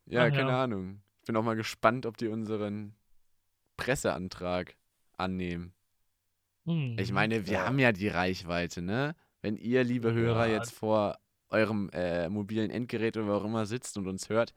[0.06, 0.62] Ja, Ach keine ja.
[0.64, 1.00] Ahnung.
[1.20, 2.94] Ich bin auch mal gespannt, ob die unseren
[3.76, 4.76] Presseantrag
[5.16, 5.72] annehmen.
[6.64, 6.96] Hm.
[6.98, 7.66] Ich meine, wir Ja.
[7.66, 9.14] haben ja die Reichweite, ne?
[9.42, 10.54] Wenn ihr, liebe Hörer, Ja.
[10.54, 11.18] jetzt vor
[11.50, 14.54] eurem äh, mobilen Endgerät oder wo auch immer sitzt und uns hört,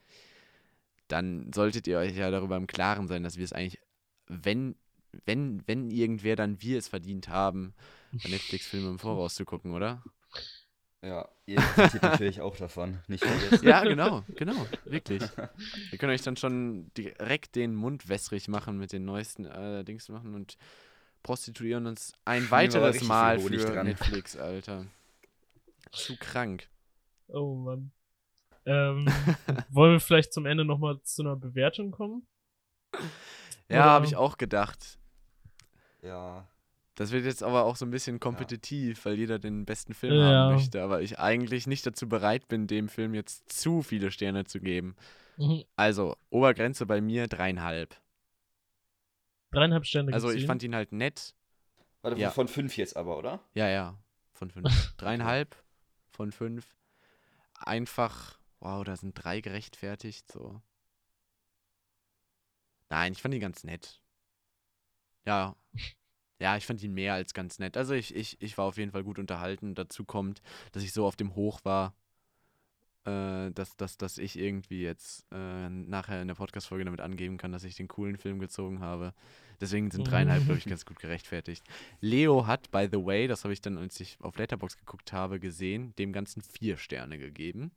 [1.07, 3.79] dann solltet ihr euch ja darüber im Klaren sein, dass wir es eigentlich,
[4.27, 4.75] wenn,
[5.25, 7.73] wenn, wenn irgendwer, dann wir es verdient haben,
[8.11, 10.03] bei Netflix-Filme im Voraus zu gucken, oder?
[11.01, 12.99] Ja, ihr profitiert natürlich auch davon.
[13.07, 13.65] Nicht vergessen.
[13.65, 15.23] Ja, genau, genau, wirklich.
[15.89, 20.09] Wir können euch dann schon direkt den Mund wässrig machen mit den neuesten äh, Dings
[20.09, 20.57] machen und
[21.23, 23.87] prostituieren uns ein weiteres Mal für dran.
[23.87, 24.87] Netflix, Alter.
[25.91, 26.67] Zu krank.
[27.27, 27.91] Oh Mann.
[28.65, 29.07] Ähm,
[29.69, 32.27] wollen wir vielleicht zum Ende nochmal zu einer Bewertung kommen?
[33.69, 34.99] Ja, habe ich auch gedacht.
[36.01, 36.47] Ja.
[36.99, 40.25] Das wird jetzt aber auch so ein bisschen kompetitiv, weil jeder den besten Film Ja.
[40.49, 44.43] haben möchte, aber ich eigentlich nicht dazu bereit bin, dem Film jetzt zu viele Sterne
[44.43, 44.97] zu geben.
[45.37, 45.63] Mhm.
[45.77, 47.95] Also, Obergrenze bei mir dreieinhalb.
[49.51, 51.35] Dreieinhalb Sterne Also, ich fand ihn halt nett.
[52.01, 52.31] Warte, Ja.
[52.31, 53.39] von fünf jetzt aber, oder?
[53.53, 53.97] Ja, ja,
[54.33, 54.65] von fünf.
[54.97, 55.55] Dreieinhalb
[56.11, 56.75] von fünf.
[57.53, 60.61] Einfach, wow, da sind drei gerechtfertigt, so.
[62.89, 64.01] Nein, ich fand ihn ganz nett.
[65.25, 65.55] Ja.
[66.39, 67.75] Ja, ich fand ihn mehr als ganz nett.
[67.75, 69.75] Also ich, ich, ich war auf jeden Fall gut unterhalten.
[69.75, 71.93] Dazu kommt, dass ich so auf dem Hoch war,
[73.05, 77.51] äh, dass, dass, dass ich irgendwie jetzt äh, nachher in der Podcast-Folge damit angeben kann,
[77.51, 79.13] dass ich den coolen Film gezogen habe.
[79.59, 81.63] Deswegen sind dreieinhalb, glaube ich, ganz gut gerechtfertigt.
[81.99, 85.39] Leo hat, by the way, das habe ich dann, als ich auf Letterbox geguckt habe,
[85.39, 87.71] gesehen, dem Ganzen vier Sterne gegeben.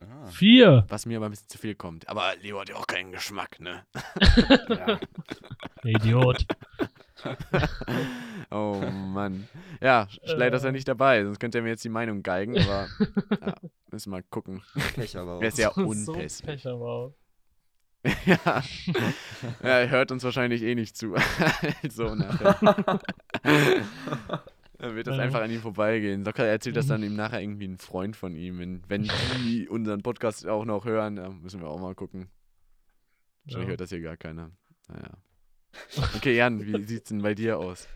[0.00, 0.26] Ah.
[0.26, 0.84] Vier.
[0.88, 2.08] Was mir aber ein bisschen zu viel kommt.
[2.08, 3.84] Aber Leo hat ja auch keinen Geschmack, ne?
[4.68, 5.00] Ja.
[5.84, 6.46] Idiot.
[8.50, 9.48] oh Mann.
[9.80, 10.72] Ja, leider ist er Äh.
[10.72, 12.88] nicht dabei, sonst könnte er mir jetzt die Meinung geigen, aber
[13.40, 13.54] ja,
[13.90, 14.62] müssen wir mal gucken.
[14.94, 15.42] Pech aber Er auch.
[15.42, 16.46] ist ja so unpässlich.
[16.46, 17.14] Pech aber auch.
[18.26, 18.62] ja.
[19.62, 21.14] ja, er hört uns wahrscheinlich eh nicht zu.
[21.82, 22.58] also nachher.
[24.78, 26.24] Dann wird das einfach an ihm vorbeigehen.
[26.24, 28.58] Locker erzählt das dann ihm nachher irgendwie ein Freund von ihm.
[28.58, 29.08] Wenn, wenn
[29.44, 32.28] die unseren Podcast auch noch hören, müssen wir auch mal gucken.
[33.44, 33.70] Wahrscheinlich Ja.
[33.70, 34.50] hört das hier gar keiner.
[34.88, 35.10] Naja.
[36.16, 37.86] Okay, Jan, wie sieht's denn bei dir aus?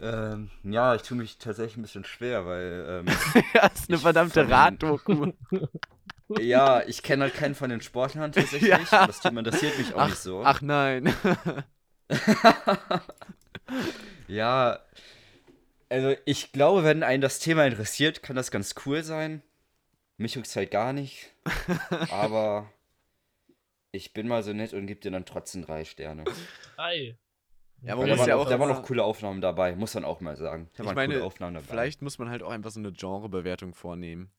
[0.00, 3.06] Ähm, ja, ich tue mich tatsächlich ein bisschen schwer, weil ähm,
[3.54, 5.32] ja, das ist eine verdammte Raddoku.
[6.38, 9.06] ja, ich kenne halt keinen von den Sportlern tatsächlich Ja.
[9.06, 10.42] das Thema interessiert mich auch Ach, nicht so.
[10.44, 11.12] ach nein.
[14.28, 14.78] Ja,
[15.88, 19.42] also ich glaube, wenn einen das Thema interessiert, kann das ganz cool sein.
[20.18, 21.30] Mich juckt's halt gar nicht.
[22.10, 22.70] aber
[23.92, 26.24] ich bin mal so nett und gebe dir dann trotzdem drei Sterne.
[26.76, 27.16] Ei.
[27.82, 29.94] Ja, man da, muss waren ja auch, auch da waren auch coole Aufnahmen dabei, muss
[29.94, 30.68] man auch mal sagen.
[30.76, 31.66] Da Ich waren meine, coole Aufnahmen dabei.
[31.66, 34.30] Vielleicht muss man halt auch einfach so eine Genrebewertung vornehmen.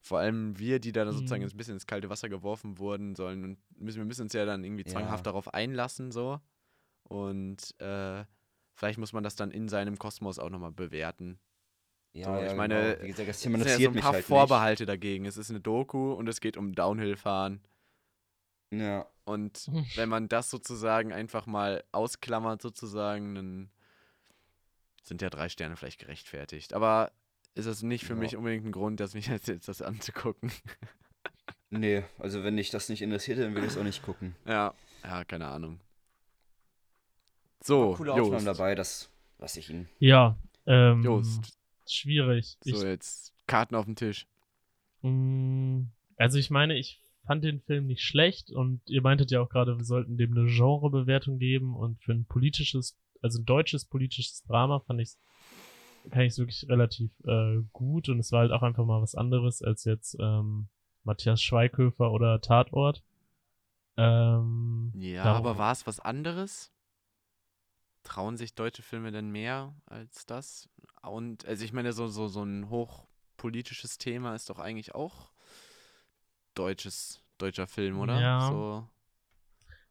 [0.00, 1.46] Vor allem wir, die da sozusagen Mhm.
[1.46, 4.44] jetzt ein bisschen ins kalte Wasser geworfen wurden sollen und müssen, wir müssen uns ja
[4.46, 5.32] dann irgendwie zwanghaft Ja.
[5.32, 6.40] darauf einlassen, so.
[7.02, 8.24] Und äh,
[8.74, 11.38] vielleicht muss man das dann in seinem Kosmos auch nochmal bewerten.
[12.12, 13.02] Ja, So, ja, ich meine, genau.
[13.02, 15.26] wie gesagt, das Thema Es sind ja so ein paar halt Vorbehalte dagegen.
[15.26, 17.60] Es ist eine Doku und es geht um Downhill-Fahren.
[18.70, 23.70] Ja, Und wenn man das sozusagen einfach mal ausklammert, sozusagen, dann
[25.02, 26.72] sind ja drei Sterne vielleicht gerechtfertigt.
[26.74, 27.12] Aber
[27.54, 28.18] ist es nicht für Ja.
[28.18, 30.50] mich unbedingt ein Grund, dass mich jetzt, jetzt das anzugucken.
[31.70, 34.34] nee, also wenn dich das nicht interessiert, dann würde ich es auch nicht gucken.
[34.46, 35.80] Ja, ja, keine Ahnung.
[37.62, 38.28] So, Coole Oh, Jost.
[38.28, 39.88] Aufnahmen dabei, das lasse ich Ihnen.
[39.98, 40.36] Ja.
[40.66, 42.56] Ähm, Jost, Schwierig.
[42.64, 44.26] Ich, so jetzt Karten auf den Tisch.
[45.02, 45.84] mh,
[46.16, 49.76] also ich meine, ich fand den Film nicht schlecht und ihr meintet ja auch gerade,
[49.76, 54.80] wir sollten dem eine Genrebewertung geben und für ein politisches, also ein deutsches politisches Drama
[54.80, 55.14] fand ich
[56.10, 59.14] kann ich es wirklich relativ äh, gut und es war halt auch einfach mal was
[59.14, 60.68] anderes als jetzt ähm,
[61.02, 63.02] Matthias Schweighöfer oder Tatort.
[63.96, 66.70] Ähm, Ja, darum- aber war es was anderes?
[68.02, 70.68] Trauen sich deutsche Filme denn mehr als das?
[71.02, 75.30] Und, also ich meine, so, so, so ein hochpolitisches Thema ist doch eigentlich auch
[76.54, 78.20] deutsches, deutscher Film, oder?
[78.20, 78.88] Ja, So,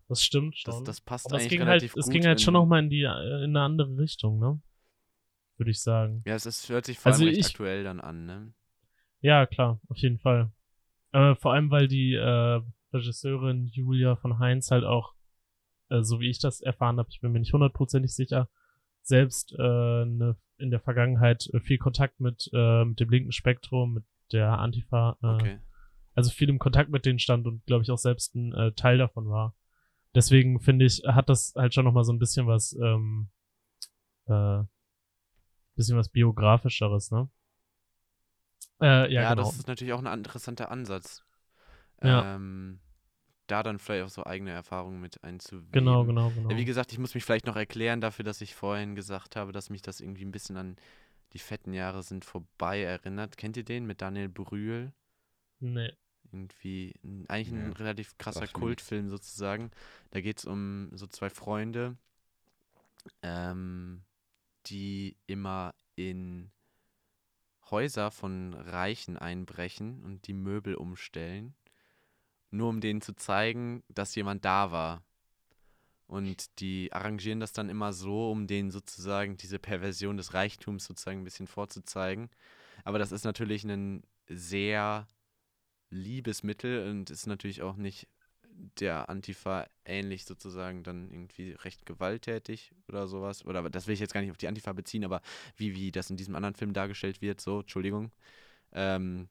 [0.08, 0.86] das stimmt das, schon.
[0.86, 2.14] das passt aber es eigentlich ging halt, relativ es gut.
[2.14, 4.62] ging halt schon in- noch mal in die äh, in eine andere Richtung, ne?
[5.58, 6.24] Würde ich sagen.
[6.26, 8.54] Ja, es ist, hört sich vor allem Also recht ich- aktuell dann an, ne?
[9.22, 10.52] Ja, klar, auf jeden Fall.
[11.14, 15.14] Äh, vor allem, weil die äh, Regisseurin Julia von Heinz halt auch,
[15.90, 18.50] äh, so wie ich das erfahren habe, ich bin mir nicht hundertprozentig sicher,
[19.02, 24.04] selbst äh, ne, in der Vergangenheit viel Kontakt mit, äh, mit dem linken Spektrum, mit
[24.32, 25.60] der Antifa, Okay.
[26.16, 28.98] Also viel im Kontakt mit denen stand und glaube ich auch selbst ein äh, Teil
[28.98, 29.56] davon war.
[30.16, 33.30] Deswegen finde ich, hat das halt schon nochmal so ein bisschen was, ähm,
[34.28, 34.64] äh,
[35.76, 37.30] bisschen was biografischeres, ne?
[38.82, 39.44] Äh, ja, Ja, genau.
[39.44, 41.24] das ist natürlich auch ein interessanter Ansatz.
[42.02, 42.36] Ja.
[42.36, 42.80] Ähm,
[43.48, 45.72] da dann vielleicht auch so eigene Erfahrungen mit einzuweben.
[45.72, 46.50] Genau, genau, genau.
[46.50, 49.70] Wie gesagt, ich muss mich vielleicht noch erklären dafür, dass ich vorhin gesagt habe, dass
[49.70, 50.78] mich das irgendwie ein bisschen an
[51.34, 53.38] die fetten Jahre sind vorbei erinnert.
[53.38, 54.94] Kennt ihr den mit Daniel Brühl?
[55.64, 55.94] Nee.
[56.32, 56.94] Irgendwie
[57.28, 59.72] eigentlich ein Nee, relativ krasser Kultfilm sozusagen.
[60.12, 61.96] Da geht es um so zwei Freunde,
[63.22, 64.04] ähm,
[64.66, 66.52] die immer in
[67.70, 71.54] Häuser von Reichen einbrechen und die Möbel umstellen,
[72.52, 75.04] nur um denen zu zeigen, dass jemand da war.
[76.08, 81.22] Und die arrangieren das dann immer so, um denen sozusagen diese Perversion des Reichtums sozusagen
[81.22, 82.30] ein bisschen vorzuzeigen.
[82.84, 85.08] Aber das ist natürlich ein sehr
[85.94, 88.08] Liebesmittel und ist natürlich auch nicht
[88.80, 93.46] der Antifa ähnlich sozusagen dann irgendwie recht gewalttätig oder sowas.
[93.46, 95.22] Oder das will ich jetzt gar nicht auf die Antifa beziehen, aber
[95.58, 98.12] wie, wie das in diesem anderen Film dargestellt wird, so, Entschuldigung.
[98.72, 99.28] Ähm,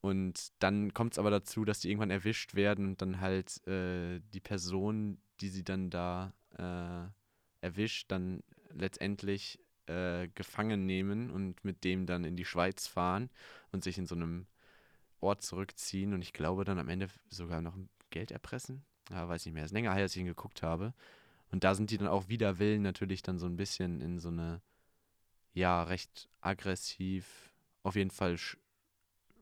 [0.00, 4.20] und dann kommt es aber dazu, dass die irgendwann erwischt werden und dann halt äh,
[4.32, 8.42] die Person, die sie dann da äh, erwischt, dann
[8.74, 13.30] letztendlich äh, gefangen nehmen und mit dem dann in die Schweiz fahren
[13.72, 14.46] und sich in so einem
[15.20, 17.76] Ort zurückziehen und ich glaube dann am Ende sogar noch
[18.10, 18.84] Geld erpressen.
[19.10, 20.94] ja, weiß nicht mehr, ist länger her, als ich ihn geguckt habe.
[21.50, 24.28] Und da sind die dann auch wider Willen natürlich dann so ein bisschen in so
[24.28, 24.60] eine,
[25.52, 27.52] ja, recht aggressiv,
[27.82, 28.36] auf jeden Fall,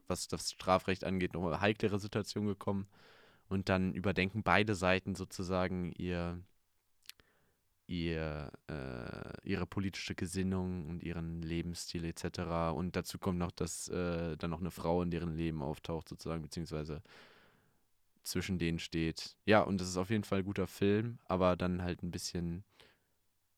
[0.09, 2.87] was das Strafrecht angeht, noch heiklere Situation gekommen.
[3.49, 6.39] Und dann überdenken beide Seiten sozusagen ihr,
[7.93, 12.73] ihr, äh, ihre politische Gesinnung und ihren Lebensstil etc.
[12.75, 16.43] Und dazu kommt noch, dass äh, dann noch eine Frau in deren Leben auftaucht, sozusagen,
[16.43, 17.03] beziehungsweise
[18.23, 19.37] zwischen denen steht.
[19.45, 22.65] Ja, und das ist auf jeden Fall ein guter Film, aber dann halt ein bisschen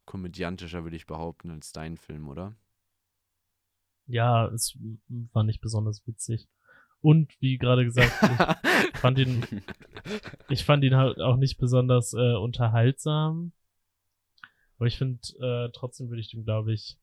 [0.04, 2.56] komödiantischer, würde ich behaupten, als dein Film, oder?
[4.06, 4.76] Ja, es
[5.32, 6.48] war nicht besonders witzig.
[7.00, 8.12] Und wie gerade gesagt,
[8.92, 9.46] ich fand ihn,
[10.48, 13.52] ich fand ihn halt auch nicht besonders äh, unterhaltsam.
[14.84, 16.98] Aber ich finde, äh, trotzdem würde ich dem, glaube ich,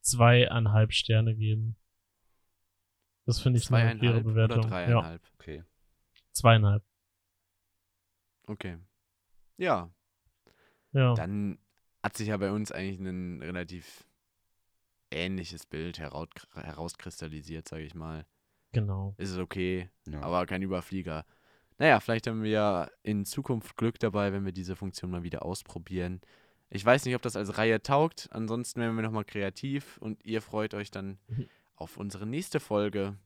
[0.00, 1.76] zweieinhalb Sterne geben.
[3.26, 4.60] Das finde ich eine faire Bewertung.
[4.60, 5.22] Oder dreieinhalb.
[5.22, 5.30] Ja.
[5.34, 5.64] Okay.
[6.32, 6.82] Zweieinhalb.
[8.46, 8.78] Okay.
[9.58, 9.90] Ja.
[10.92, 11.12] Ja.
[11.12, 11.58] Dann
[12.02, 14.08] hat sich ja bei uns eigentlich ein relativ
[15.10, 18.24] ähnliches Bild heraus, herauskristallisiert, sage ich mal.
[18.72, 19.14] Genau.
[19.18, 20.22] Ist es okay, ja.
[20.22, 21.26] aber kein Überflieger.
[21.76, 25.44] Naja, vielleicht haben wir ja in Zukunft Glück dabei, wenn wir diese Funktion mal wieder
[25.44, 26.22] ausprobieren.
[26.68, 28.28] Ich weiß nicht, ob das als Reihe taugt.
[28.32, 31.48] Ansonsten werden wir nochmal kreativ und ihr freut euch dann mhm.
[31.76, 33.16] auf unsere nächste Folge,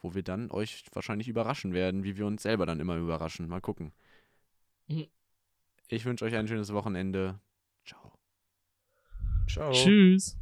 [0.00, 3.48] wo wir dann euch wahrscheinlich überraschen werden, wie wir uns selber dann immer überraschen.
[3.48, 3.92] Mal gucken.
[4.88, 5.06] Mhm.
[5.88, 7.40] Ich wünsche euch ein schönes Wochenende.
[7.84, 8.12] Ciao.
[9.48, 9.72] Ciao.
[9.72, 10.36] Tschüss.